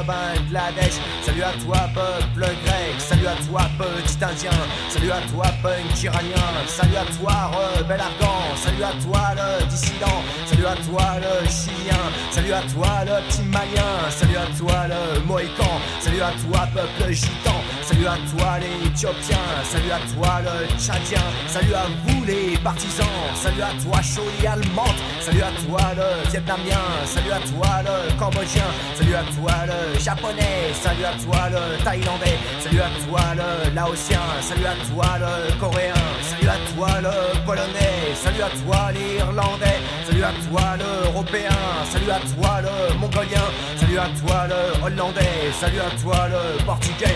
Salut 0.08 1.44
à 1.44 1.52
toi 1.66 1.90
peuple 1.94 2.40
grec, 2.40 2.96
salut 2.98 3.28
à 3.28 3.36
toi 3.46 3.62
petit 3.78 4.24
Indien, 4.24 4.52
salut 4.90 5.12
à 5.12 5.20
toi 5.30 5.46
punk 5.62 6.02
iranien, 6.02 6.48
salut 6.66 6.96
à 6.96 7.06
toi 7.20 7.52
rebelle 7.52 8.00
afghan, 8.00 8.56
salut 8.56 8.84
à 8.84 8.94
toi 9.04 9.36
le 9.36 9.66
dissident, 9.66 10.24
salut 10.46 10.66
à 10.66 10.76
toi 10.76 11.04
le 11.20 11.50
chilien, 11.50 12.04
salut 12.32 12.54
à 12.54 12.62
toi 12.62 13.04
le 13.06 13.28
petit 13.28 13.42
malien, 13.42 14.10
salut 14.10 14.38
à 14.38 14.58
toi 14.58 14.88
le 14.88 15.20
mohican, 15.26 15.82
salut 16.00 16.22
à 16.22 16.32
toi 16.32 16.68
peuple 16.74 17.12
gitan, 17.12 17.60
salut 17.88 18.08
à 18.08 18.18
toi 18.30 18.60
les 18.60 18.78
salut 18.98 19.92
à 19.92 20.00
toi 20.14 20.42
le 20.44 20.68
tchadien, 20.78 21.22
salut 21.48 21.74
à 21.74 21.86
vous 22.06 22.26
les 22.26 22.58
partisans, 22.58 23.06
salut 23.36 23.62
à 23.62 23.72
toi 23.82 24.02
Choli 24.02 24.46
allemande, 24.46 25.00
salut 25.22 25.42
à 25.42 25.52
toi 25.64 25.80
le 25.96 26.30
vietnamien, 26.30 26.84
salut 27.06 27.32
à 27.32 27.40
toi 27.40 27.84
le 27.88 28.14
cambodgien, 28.20 28.68
salut 28.96 29.16
à 29.16 29.24
toi 29.36 29.54
le 29.68 30.00
japonais, 30.00 30.74
salut 30.74 31.06
à 31.06 31.14
toi 31.24 31.50
le 31.50 31.84
thaïlandais, 31.84 32.38
salut 32.60 32.82
à 32.82 32.90
toi 33.08 33.22
le 33.36 33.76
laotien, 33.76 34.22
salut 34.42 34.66
à 34.66 34.76
toi 34.92 35.08
le 35.20 35.60
coréen, 35.60 35.94
salut 36.24 36.50
à 36.50 36.58
toi 36.74 36.90
le 37.02 37.46
polonais, 37.46 38.16
salut 38.16 38.42
à 38.42 38.50
toi 38.50 38.92
l'irlandais, 38.92 39.80
salut 40.06 40.24
à 40.24 40.34
toi 40.50 40.78
l'européen, 40.80 41.60
salut 41.90 42.12
à 42.12 42.20
toi 42.20 42.62
le 42.62 42.96
mongolien, 43.00 43.46
salut 43.80 44.00
à 44.00 44.10
toi 44.20 44.48
le 44.52 44.84
hollandais, 44.84 45.52
salut 45.60 45.80
à 45.80 46.02
toi 46.02 46.28
le 46.28 46.64
portugais, 46.66 47.16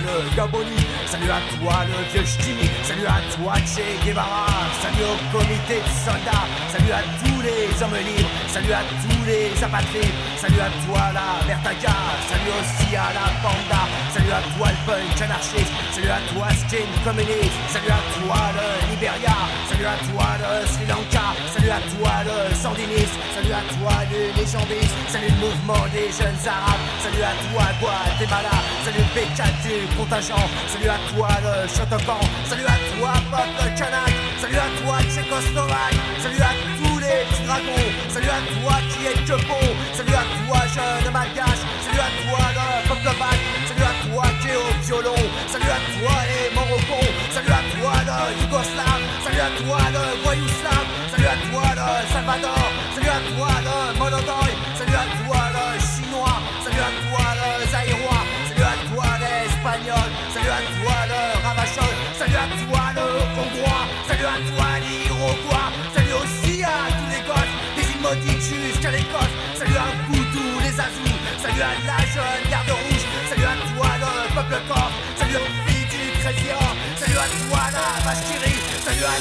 le 0.00 0.36
Gaboni, 0.36 0.80
salut 1.06 1.30
à 1.30 1.40
toi 1.56 1.84
le 1.86 1.98
vieux 2.12 2.26
salut 2.82 3.06
à 3.06 3.20
toi 3.34 3.54
Che 3.64 3.84
Guevara, 4.04 4.46
salut 4.80 5.04
au 5.04 5.16
comité 5.36 5.80
de 5.80 5.92
soldats, 6.04 6.46
salut 6.72 6.92
à 6.92 7.02
tous 7.20 7.40
les 7.42 7.68
hommes 7.82 7.98
libres, 8.00 8.30
salut 8.48 8.72
à 8.72 8.82
tous 9.02 9.22
les 9.26 9.52
apatrides, 9.62 10.18
salut 10.36 10.60
à 10.60 10.70
toi 10.86 11.12
la 11.12 11.46
Vertaga, 11.46 11.96
salut 12.28 12.52
aussi 12.60 12.96
à 12.96 13.12
la 13.12 13.26
Panda, 13.42 13.82
salut 14.12 14.32
à 14.32 14.42
toi 14.56 14.68
le 14.72 14.80
punk 14.86 15.22
anarchiste, 15.22 15.72
salut 15.92 16.10
à 16.10 16.20
toi 16.32 16.46
skin 16.64 16.88
communiste, 17.04 17.58
salut 17.68 17.92
à 17.92 18.00
toi 18.18 18.40
le 18.56 18.66
Liberia, 18.90 19.36
salut 19.68 19.86
à 19.86 19.96
toi 20.08 20.28
le 20.40 20.66
Sri 20.66 20.86
Lanka, 20.88 21.26
salut 21.52 21.70
à 21.70 21.80
toi 21.92 22.12
le 22.24 22.54
sandiniste, 22.54 23.16
salut 23.34 23.52
à 23.52 23.62
toi 23.76 23.94
le 24.10 24.32
légendiste, 24.38 24.96
salut 25.08 25.28
le 25.28 25.38
mouvement 25.44 25.84
des 25.92 26.08
jeunes 26.10 26.42
arabes, 26.48 26.84
salut 27.04 27.24
à 27.24 27.34
toi 27.48 27.64
Guatemala, 27.80 28.56
salut 28.84 29.04
le 29.04 29.10
salut 29.64 30.88
à 30.88 30.98
toi 31.14 31.28
le 31.42 31.68
Shotokan, 31.68 32.20
salut 32.44 32.66
à 32.66 32.76
toi 32.92 33.12
peuple 33.30 33.74
kanak, 33.78 34.12
salut 34.38 34.56
à 34.56 34.68
toi 34.82 34.98
Tchécoslovaque, 35.08 35.96
salut 36.20 36.42
à 36.42 36.52
tous 36.76 36.98
les 36.98 37.24
petits 37.24 37.44
dragons, 37.46 37.88
salut 38.10 38.28
à 38.28 38.40
toi 38.52 38.74
qui 38.90 39.06
est 39.06 39.24
que 39.24 39.36
salut 39.96 40.12
à 40.12 40.24
toi 40.44 40.60
jeune 40.68 41.12
malgache, 41.12 41.64
salut 41.80 42.00
à 42.00 42.10
toi 42.20 42.44
le 42.56 42.88
peuple 42.88 43.18
bac, 43.18 43.40
salut 43.68 43.88
à 43.88 43.94
toi 44.06 44.24
qui 44.42 44.48
est 44.48 44.56
au 44.56 44.70
violon, 44.84 45.22
salut 45.48 45.72
à 45.72 45.80
toi 45.96 46.14
les 46.28 46.54
Morocons, 46.54 47.08
salut 47.30 47.52
à 47.52 47.62
toi 47.72 47.92
le 48.04 48.42
Yougoslave, 48.42 49.04
salut 49.24 49.40
à 49.40 49.50
toi 49.62 49.78
le 49.94 50.22
voyou 50.24 50.48
salut 51.10 51.26
à 51.26 51.36
toi 51.48 51.64
le 51.72 52.12
Salvador, 52.12 52.64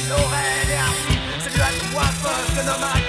Laurel 0.09 0.69
et 0.69 0.75
Arthur, 0.75 1.21
salut 1.39 1.61
à 1.61 1.91
toi 1.91 2.03
peuple 2.23 3.02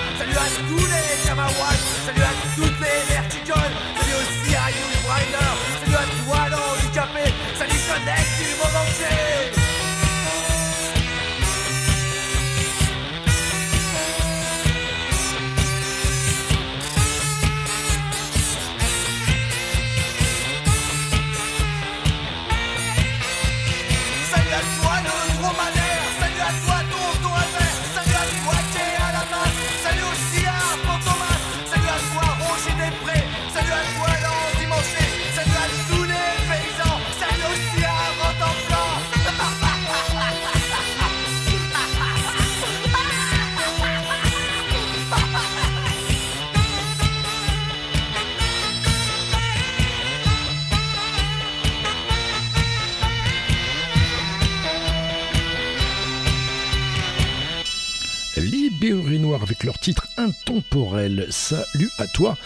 intemporel. 60.54 61.26
Salut 61.30 61.90
à 61.98 62.06
toi 62.06 62.36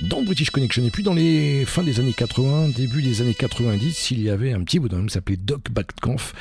dans 0.00 0.22
British 0.22 0.50
Connection. 0.50 0.84
Et 0.84 0.90
puis 0.90 1.02
dans 1.02 1.14
les 1.14 1.64
fins 1.64 1.84
des 1.84 2.00
années 2.00 2.12
80, 2.12 2.70
début 2.76 3.02
des 3.02 3.20
années 3.20 3.34
90, 3.34 4.10
il 4.10 4.22
y 4.22 4.30
avait 4.30 4.52
un 4.52 4.62
petit 4.62 4.80
bonhomme 4.80 5.06
qui 5.06 5.14
s'appelait 5.14 5.36
Doc 5.36 5.70
Backkampf 5.70 6.32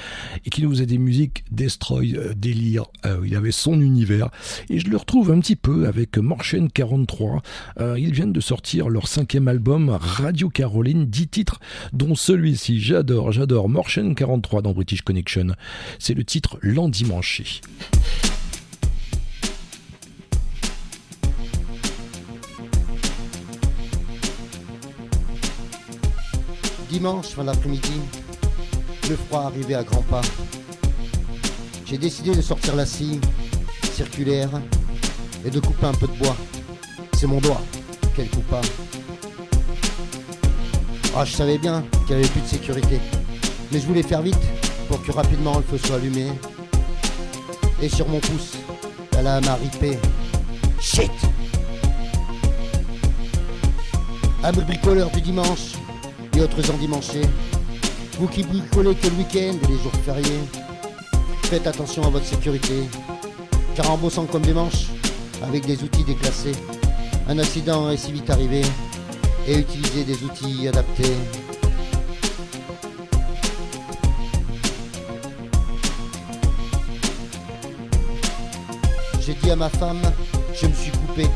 et 0.46 0.50
qui 0.50 0.64
nous 0.64 0.72
faisait 0.72 0.88
des 0.88 0.98
musiques 0.98 1.44
Destroy, 1.52 2.16
euh, 2.16 2.34
délire. 2.36 2.86
Euh, 3.06 3.22
il 3.26 3.36
avait 3.36 3.52
son 3.52 3.80
univers. 3.80 4.30
Et 4.70 4.80
je 4.80 4.88
le 4.88 4.98
retrouve 4.98 5.32
un 5.32 5.40
petit 5.40 5.56
peu 5.56 5.86
avec 5.88 6.18
Morchen 6.18 6.72
43. 6.72 7.44
Euh, 7.80 8.00
ils 8.00 8.14
viennent 8.14 8.34
de 8.34 8.42
sortir 8.42 8.90
leur 8.90 9.08
cinquième 9.08 9.48
album 9.48 9.90
Radio 9.90 10.50
Caroline, 10.50 11.06
10 11.06 11.28
titres, 11.28 11.60
dont 11.94 12.16
celui-ci. 12.16 12.82
J'adore, 12.82 13.32
j'adore 13.32 13.70
Morchen 13.70 14.16
43 14.16 14.64
dans 14.64 14.74
British 14.74 15.04
Connection. 15.04 15.48
C'est 16.00 16.16
le 16.16 16.24
titre 16.24 16.58
L'Endimanché. 16.62 17.62
Dimanche, 26.92 27.28
fin 27.28 27.46
d'après-midi, 27.46 28.02
le 29.10 29.16
froid 29.16 29.44
arrivait 29.44 29.76
à 29.76 29.84
grands 29.84 30.02
pas. 30.02 30.20
J'ai 31.86 31.98
décidé 31.98 32.36
de 32.36 32.42
sortir 32.42 32.76
la 32.76 32.86
scie 32.86 33.22
circulaire 33.94 34.50
et 35.46 35.50
de 35.50 35.62
couper 35.62 35.86
un 35.86 35.94
peu 35.94 36.08
de 36.08 36.12
bois. 36.18 36.36
C'est 37.14 37.28
mon 37.28 37.40
doigt 37.40 37.62
qu'elle 38.14 38.30
coupa. 38.30 38.60
Ah, 41.16 41.24
je 41.24 41.32
savais 41.32 41.58
bien 41.58 41.82
qu'il 42.06 42.18
n'y 42.18 42.24
avait 42.24 42.32
plus 42.34 42.42
de 42.42 42.48
sécurité. 42.48 43.00
Mais 43.72 43.80
je 43.80 43.88
voulais 43.88 44.04
faire 44.04 44.22
vite 44.22 44.44
pour 44.90 45.02
que 45.02 45.14
rapidement 45.14 45.60
le 45.60 45.64
feu 45.64 45.78
soit 45.78 45.96
allumé. 45.96 46.28
Et 47.82 47.88
sur 47.88 48.10
mon 48.10 48.20
pouce, 48.20 48.58
la 49.14 49.22
lame 49.22 49.48
a 49.48 49.56
ripé. 49.56 49.98
Shit 50.82 51.12
Amis 54.44 54.66
bricoleurs 54.66 55.10
du 55.12 55.22
dimanche 55.22 55.81
et 56.36 56.42
autres 56.42 56.72
endimanchés, 56.72 57.22
vous 58.20 58.28
qui 58.28 58.44
bricolez 58.44 58.96
que 58.96 59.08
le 59.08 59.14
week-end 59.16 59.58
et 59.64 59.68
les 59.68 59.80
jours 59.80 59.92
fériés, 60.06 60.40
faites 61.44 61.68
attention 61.68 62.04
à 62.04 62.10
votre 62.10 62.26
sécurité, 62.26 62.84
car 63.76 63.92
en 63.92 63.98
bossant 63.98 64.26
comme 64.26 64.44
des 64.44 64.54
manches, 64.54 64.88
avec 65.44 65.66
des 65.66 65.82
outils 65.84 66.04
déclassés, 66.04 66.56
un 67.28 67.40
accident 67.40 67.90
est 67.90 67.98
si 67.98 68.12
vite 68.12 68.30
arrivé, 68.30 68.62
et 69.48 69.58
utilisez 69.58 70.04
des 70.04 70.24
outils 70.24 70.68
adaptés. 70.68 71.16
J'ai 79.26 79.34
dit 79.34 79.52
à 79.52 79.56
ma 79.56 79.70
femme, 79.70 80.02
je 80.54 80.68
me 80.68 80.74
suis 80.74 80.92
coupé. 80.92 81.28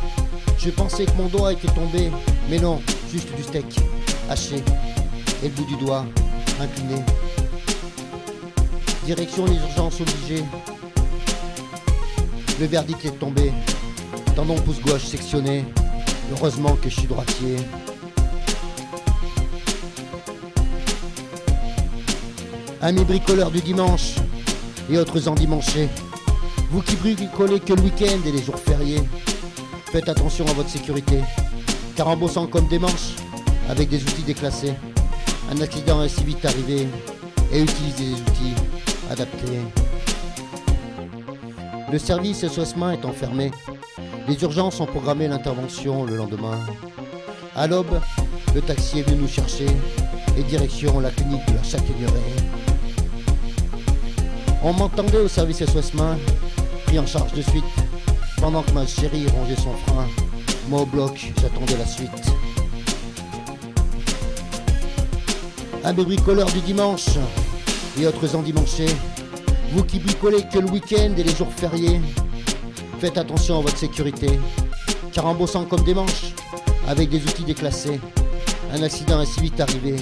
Je 0.57 0.69
pensais 0.69 1.05
que 1.05 1.11
mon 1.17 1.27
doigt 1.27 1.53
était 1.53 1.67
tombé, 1.67 2.09
mais 2.49 2.59
non, 2.59 2.81
juste 3.11 3.33
du 3.35 3.43
steak, 3.43 3.79
haché, 4.29 4.63
et 5.43 5.47
le 5.47 5.49
bout 5.49 5.65
du 5.65 5.75
doigt, 5.77 6.05
incliné. 6.59 7.01
Direction 9.05 9.45
les 9.45 9.55
urgences 9.55 10.01
obligées. 10.01 10.43
Le 12.59 12.65
verdict 12.65 13.05
est 13.05 13.19
tombé. 13.19 13.51
Tendon 14.35 14.55
pouce 14.55 14.81
gauche 14.81 15.03
sectionné. 15.05 15.65
Heureusement 16.31 16.75
que 16.81 16.89
je 16.89 16.95
suis 16.95 17.07
droitier. 17.07 17.57
Amis 22.81 23.03
bricoleurs 23.03 23.51
du 23.51 23.61
dimanche 23.61 24.15
et 24.89 24.97
autres 24.97 25.27
endimanchés, 25.27 25.89
vous 26.69 26.81
qui 26.81 26.95
bricolez 26.95 27.59
que 27.59 27.73
le 27.73 27.81
week-end 27.81 28.19
et 28.25 28.31
les 28.31 28.43
jours 28.43 28.59
fériés, 28.59 29.01
faites 29.91 30.07
attention 30.09 30.45
à 30.47 30.53
votre 30.53 30.69
sécurité, 30.69 31.19
car 31.95 32.07
en 32.07 32.17
bossant 32.17 32.47
comme 32.47 32.67
des 32.67 32.79
manches, 32.79 33.15
avec 33.69 33.89
des 33.89 34.01
outils 34.03 34.23
déclassés, 34.23 34.73
un 35.51 35.61
accident 35.61 36.03
est 36.03 36.09
si 36.09 36.23
vite 36.23 36.45
arrivé, 36.45 36.87
et 37.51 37.61
utilisez 37.61 38.05
des 38.05 38.21
outils 38.21 38.55
adaptés. 39.09 39.59
Le 41.91 41.99
service 41.99 42.47
SOS 42.47 42.75
Main 42.75 42.93
est 42.93 43.05
enfermé. 43.05 43.51
Les 44.27 44.41
urgences 44.41 44.79
ont 44.79 44.85
programmé 44.85 45.27
l'intervention 45.27 46.03
le 46.03 46.15
lendemain. 46.17 46.59
À 47.55 47.67
l'aube, 47.67 48.01
le 48.53 48.61
taxi 48.61 48.99
est 48.99 49.03
venu 49.03 49.21
nous 49.21 49.27
chercher 49.27 49.67
et 50.37 50.43
direction 50.43 50.99
la 50.99 51.11
clinique 51.11 51.45
de 51.47 51.53
la 51.53 51.63
Châtaigneraie. 51.63 52.35
On 54.63 54.73
m'entendait 54.73 55.19
au 55.19 55.27
service 55.27 55.63
SOS 55.63 55.93
Main, 55.93 56.17
pris 56.85 56.97
en 56.97 57.05
charge 57.05 57.33
de 57.33 57.41
suite, 57.43 57.63
pendant 58.41 58.63
que 58.63 58.71
ma 58.71 58.85
chérie 58.87 59.27
rongeait 59.27 59.55
son 59.55 59.73
frein. 59.85 60.07
Moi 60.67 60.81
au 60.81 60.85
bloc, 60.85 61.31
j'attendais 61.39 61.77
la 61.77 61.85
suite. 61.85 62.09
Amis 65.85 66.03
bricoleurs 66.03 66.51
du 66.51 66.61
dimanche 66.61 67.09
et 68.01 68.07
autres 68.07 68.35
endimanchés, 68.35 68.87
vous 69.71 69.83
qui 69.83 69.99
bricolez 69.99 70.41
que 70.51 70.57
le 70.57 70.67
week-end 70.67 71.13
et 71.15 71.21
les 71.21 71.35
jours 71.35 71.51
fériés, 71.55 72.01
faites 72.99 73.19
attention 73.19 73.59
à 73.59 73.61
votre 73.61 73.77
sécurité, 73.77 74.39
car 75.11 75.27
en 75.27 75.35
bossant 75.35 75.63
comme 75.65 75.83
des 75.83 75.93
manches, 75.93 76.33
avec 76.87 77.09
des 77.09 77.21
outils 77.21 77.43
déclassés, 77.43 77.99
un 78.73 78.81
accident 78.81 79.21
est 79.21 79.27
si 79.27 79.41
vite 79.41 79.59
arrivé, 79.59 79.97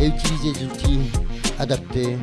et 0.00 0.06
utilisez 0.06 0.54
des 0.54 0.64
outils 0.64 0.98
adaptés. 1.56 2.18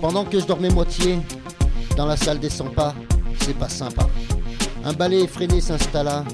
Pendant 0.00 0.24
que 0.24 0.38
je 0.38 0.46
dormais 0.46 0.70
moitié, 0.70 1.18
dans 1.96 2.06
la 2.06 2.16
salle 2.16 2.38
des 2.38 2.48
100 2.48 2.66
pas, 2.66 2.94
c'est 3.40 3.58
pas 3.58 3.68
sympa. 3.68 4.08
Un 4.84 4.92
balai 4.92 5.22
effréné 5.24 5.60
s'installa. 5.60 6.24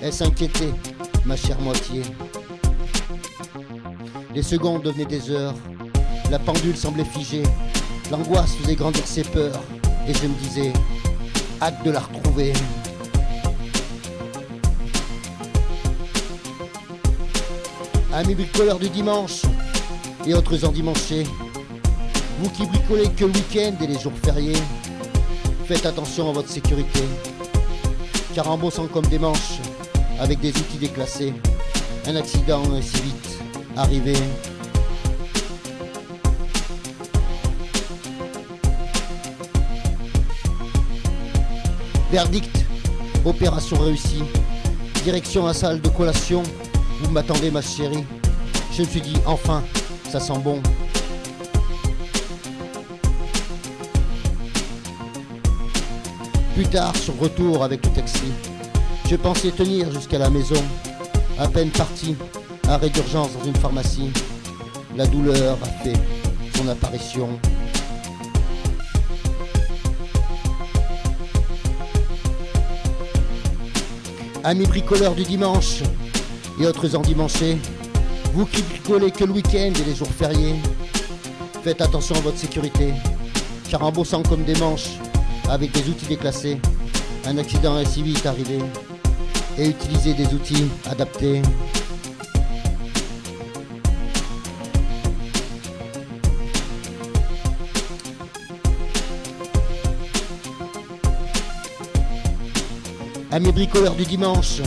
Elle 0.00 0.12
s'inquiétait, 0.12 0.72
ma 1.24 1.36
chère 1.36 1.60
moitié. 1.60 2.02
Les 4.34 4.42
secondes 4.42 4.82
devenaient 4.82 5.04
des 5.04 5.30
heures. 5.30 5.54
La 6.30 6.38
pendule 6.38 6.76
semblait 6.76 7.04
figée. 7.04 7.42
L'angoisse 8.10 8.54
faisait 8.54 8.74
grandir 8.74 9.06
ses 9.06 9.22
peurs. 9.22 9.60
Et 10.08 10.14
je 10.14 10.26
me 10.26 10.34
disais, 10.34 10.72
hâte 11.60 11.84
de 11.84 11.90
la 11.90 12.00
retrouver. 12.00 12.52
Amis 18.12 18.34
bricoleurs 18.34 18.78
du 18.78 18.90
dimanche 18.90 19.42
et 20.26 20.34
autres 20.34 20.64
endimanchés, 20.66 21.24
vous 22.40 22.50
qui 22.50 22.66
bricolez 22.66 23.08
que 23.08 23.24
le 23.24 23.30
week-end 23.30 23.72
et 23.80 23.86
les 23.86 23.98
jours 23.98 24.12
fériés, 24.22 24.58
faites 25.64 25.86
attention 25.86 26.28
à 26.28 26.32
votre 26.32 26.50
sécurité. 26.50 27.00
Car 28.34 28.50
en 28.50 28.58
bossant 28.58 28.86
comme 28.86 29.06
des 29.06 29.18
manches, 29.18 29.61
avec 30.20 30.40
des 30.40 30.50
outils 30.50 30.78
déclassés, 30.78 31.34
un 32.06 32.16
accident 32.16 32.62
est 32.76 32.82
si 32.82 33.02
vite 33.02 33.38
arrivé. 33.76 34.14
Verdict, 42.10 42.66
opération 43.24 43.78
réussie. 43.78 44.22
Direction 45.02 45.46
la 45.46 45.54
salle 45.54 45.80
de 45.80 45.88
collation, 45.88 46.42
vous 47.00 47.10
m'attendez 47.10 47.50
ma 47.50 47.62
chérie. 47.62 48.04
Je 48.72 48.82
me 48.82 48.86
suis 48.86 49.00
dit, 49.00 49.16
enfin, 49.26 49.62
ça 50.10 50.20
sent 50.20 50.38
bon. 50.44 50.60
Plus 56.54 56.66
tard, 56.66 56.94
sur 56.96 57.18
retour 57.18 57.64
avec 57.64 57.84
le 57.86 57.92
taxi, 57.92 58.24
je 59.12 59.16
pensais 59.18 59.50
tenir 59.50 59.92
jusqu'à 59.92 60.16
la 60.16 60.30
maison. 60.30 60.56
À 61.38 61.46
peine 61.46 61.68
parti, 61.68 62.16
arrêt 62.66 62.88
d'urgence 62.88 63.28
dans 63.36 63.44
une 63.44 63.54
pharmacie. 63.54 64.10
La 64.96 65.06
douleur 65.06 65.58
a 65.62 65.66
fait 65.84 65.92
son 66.56 66.66
apparition. 66.66 67.28
Amis 74.42 74.64
bricoleurs 74.64 75.14
du 75.14 75.24
dimanche 75.24 75.82
et 76.58 76.66
autres 76.66 76.96
endimanchés, 76.96 77.58
vous 78.32 78.46
qui 78.46 78.62
bricolez 78.62 79.10
que 79.10 79.24
le 79.24 79.32
week-end 79.32 79.72
et 79.78 79.84
les 79.84 79.94
jours 79.94 80.08
fériés, 80.08 80.54
faites 81.62 81.82
attention 81.82 82.14
à 82.14 82.20
votre 82.20 82.38
sécurité, 82.38 82.94
car 83.68 83.82
en 83.82 83.92
bossant 83.92 84.22
comme 84.22 84.44
des 84.44 84.56
manches, 84.56 84.96
avec 85.50 85.70
des 85.72 85.86
outils 85.86 86.06
déclassés, 86.06 86.58
un 87.26 87.36
accident 87.36 87.78
est 87.78 87.84
si 87.84 88.02
vite 88.02 88.24
arrivé, 88.24 88.58
et 89.58 89.68
utilisez 89.68 90.14
des 90.14 90.26
outils 90.34 90.68
adaptés. 90.90 91.42
Amis 103.30 103.52
bricoleurs 103.52 103.94
du 103.94 104.04
dimanche 104.04 104.60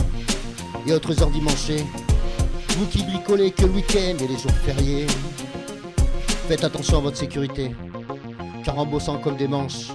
et 0.86 0.92
autres 0.92 1.22
endimanchés, 1.22 1.84
vous 2.76 2.86
qui 2.86 3.04
bricolez 3.04 3.52
que 3.52 3.64
le 3.64 3.70
week-end 3.70 4.16
et 4.18 4.26
les 4.26 4.38
jours 4.38 4.50
fériés, 4.64 5.06
faites 6.48 6.64
attention 6.64 6.98
à 6.98 7.00
votre 7.00 7.16
sécurité, 7.16 7.70
car 8.64 8.78
en 8.78 8.86
bossant 8.86 9.18
comme 9.18 9.36
des 9.36 9.46
manches, 9.46 9.92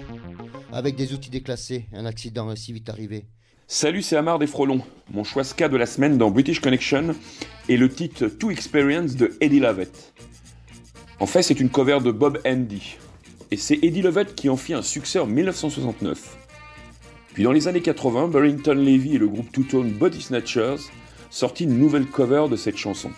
avec 0.72 0.96
des 0.96 1.14
outils 1.14 1.30
déclassés, 1.30 1.88
un 1.94 2.06
accident 2.06 2.50
est 2.50 2.56
si 2.56 2.72
vite 2.72 2.90
arrivé. 2.90 3.26
Salut, 3.74 4.02
c'est 4.02 4.18
Amar 4.18 4.38
des 4.38 4.48
Frelons. 4.48 4.82
Mon 5.14 5.24
choix 5.24 5.46
ska 5.46 5.70
de 5.70 5.78
la 5.78 5.86
semaine 5.86 6.18
dans 6.18 6.30
British 6.30 6.60
Connection 6.60 7.16
est 7.70 7.78
le 7.78 7.88
titre 7.88 8.28
To 8.28 8.52
Experience 8.52 9.16
de 9.16 9.32
Eddie 9.40 9.62
Lovett. 9.62 10.12
En 11.22 11.26
fait, 11.26 11.42
c'est 11.42 11.58
une 11.58 11.70
cover 11.70 12.00
de 12.04 12.12
Bob 12.12 12.42
Andy. 12.46 12.98
Et 13.50 13.56
c'est 13.56 13.80
Eddie 13.82 14.02
Lovett 14.02 14.36
qui 14.36 14.50
en 14.50 14.58
fit 14.58 14.74
un 14.74 14.82
succès 14.82 15.20
en 15.20 15.26
1969. 15.26 16.38
Puis 17.34 17.44
dans 17.44 17.54
les 17.54 17.70
années 17.70 17.82
80, 17.82 18.28
Barrington 18.28 18.74
Levy 18.74 19.16
et 19.16 19.20
le 19.20 19.30
groupe 19.30 19.50
two-tone 19.54 19.92
Body 19.92 20.22
Snatchers 20.22 20.90
sortit 21.30 21.64
une 21.64 21.80
nouvelle 21.80 22.08
cover 22.08 22.48
de 22.52 22.58
cette 22.58 22.76
chanson. 22.76 23.12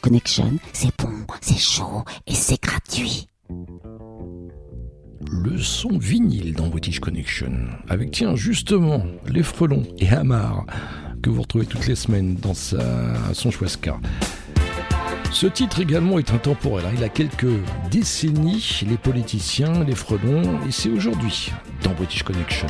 Connection, 0.00 0.58
c'est 0.72 0.92
bon, 0.98 1.12
c'est 1.40 1.58
chaud 1.58 2.04
et 2.26 2.34
c'est 2.34 2.60
gratuit. 2.62 3.26
Le 5.30 5.58
son 5.58 5.98
vinyle 5.98 6.54
dans 6.54 6.68
British 6.68 7.00
Connection, 7.00 7.52
avec 7.88 8.10
tiens 8.10 8.36
justement 8.36 9.04
les 9.26 9.42
frelons 9.42 9.84
et 9.98 10.08
Hamar, 10.08 10.66
que 11.22 11.30
vous 11.30 11.42
retrouvez 11.42 11.66
toutes 11.66 11.86
les 11.86 11.96
semaines 11.96 12.36
dans 12.36 12.54
son 12.54 13.50
Chouasca. 13.50 13.98
Ce 15.32 15.46
titre 15.46 15.80
également 15.80 16.18
est 16.18 16.30
intemporel. 16.30 16.86
Hein. 16.86 16.92
Il 16.96 17.04
a 17.04 17.08
quelques 17.08 17.60
décennies, 17.90 18.80
les 18.88 18.96
politiciens, 18.96 19.84
les 19.84 19.94
frelons, 19.94 20.60
et 20.66 20.70
c'est 20.70 20.88
aujourd'hui 20.88 21.50
dans 21.82 21.92
British 21.92 22.22
Connection. 22.22 22.68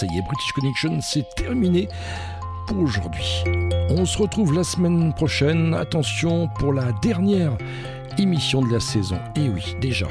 Ça 0.00 0.06
y 0.06 0.16
est, 0.16 0.22
British 0.22 0.52
Connection, 0.52 0.98
c'est 1.02 1.28
terminé 1.34 1.86
pour 2.66 2.78
aujourd'hui. 2.78 3.44
On 3.90 4.06
se 4.06 4.16
retrouve 4.16 4.54
la 4.54 4.64
semaine 4.64 5.12
prochaine. 5.12 5.74
Attention 5.74 6.48
pour 6.58 6.72
la 6.72 6.92
dernière 7.02 7.52
émission 8.16 8.62
de 8.62 8.72
la 8.72 8.80
saison. 8.80 9.18
Et 9.36 9.50
oui, 9.50 9.76
déjà. 9.78 10.06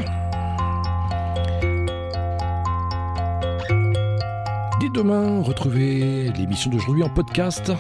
Dès 4.80 4.90
demain, 4.94 5.42
retrouvez 5.42 6.32
l'émission 6.38 6.70
d'aujourd'hui 6.70 7.02
en 7.02 7.10
podcast. 7.10 7.72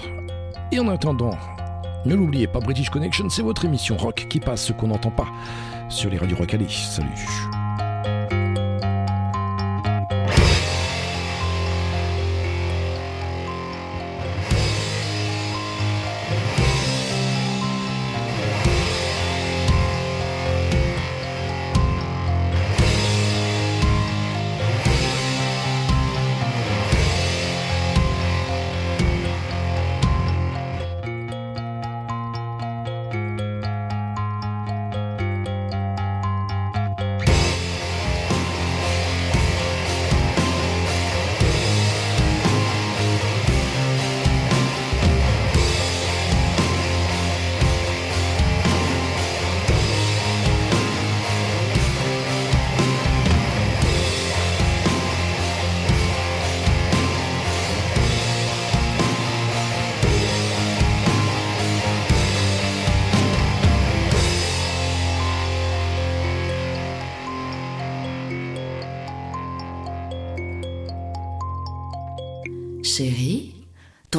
Et 0.71 0.79
en 0.79 0.87
attendant, 0.87 1.37
ne 2.07 2.15
l'oubliez 2.15 2.47
pas, 2.47 2.59
British 2.59 2.89
Connection, 2.89 3.29
c'est 3.29 3.43
votre 3.43 3.65
émission 3.65 3.97
rock 3.97 4.25
qui 4.31 4.39
passe 4.39 4.65
ce 4.65 4.73
qu'on 4.73 4.87
n'entend 4.87 5.11
pas 5.11 5.27
sur 5.89 6.09
les 6.09 6.17
radios 6.17 6.37
rock. 6.37 6.55
Salut. 6.69 7.48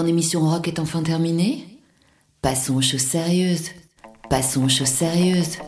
Émission 0.06 0.40
rock 0.48 0.68
est 0.68 0.78
enfin 0.78 1.02
terminée 1.02 1.66
Passons 2.43 2.77
aux 2.77 2.82
choses 2.82 3.02
sérieuses. 3.02 3.70
Passons 4.31 4.64
aux 4.64 4.68
choses 4.68 4.89
sérieuses. 4.89 5.59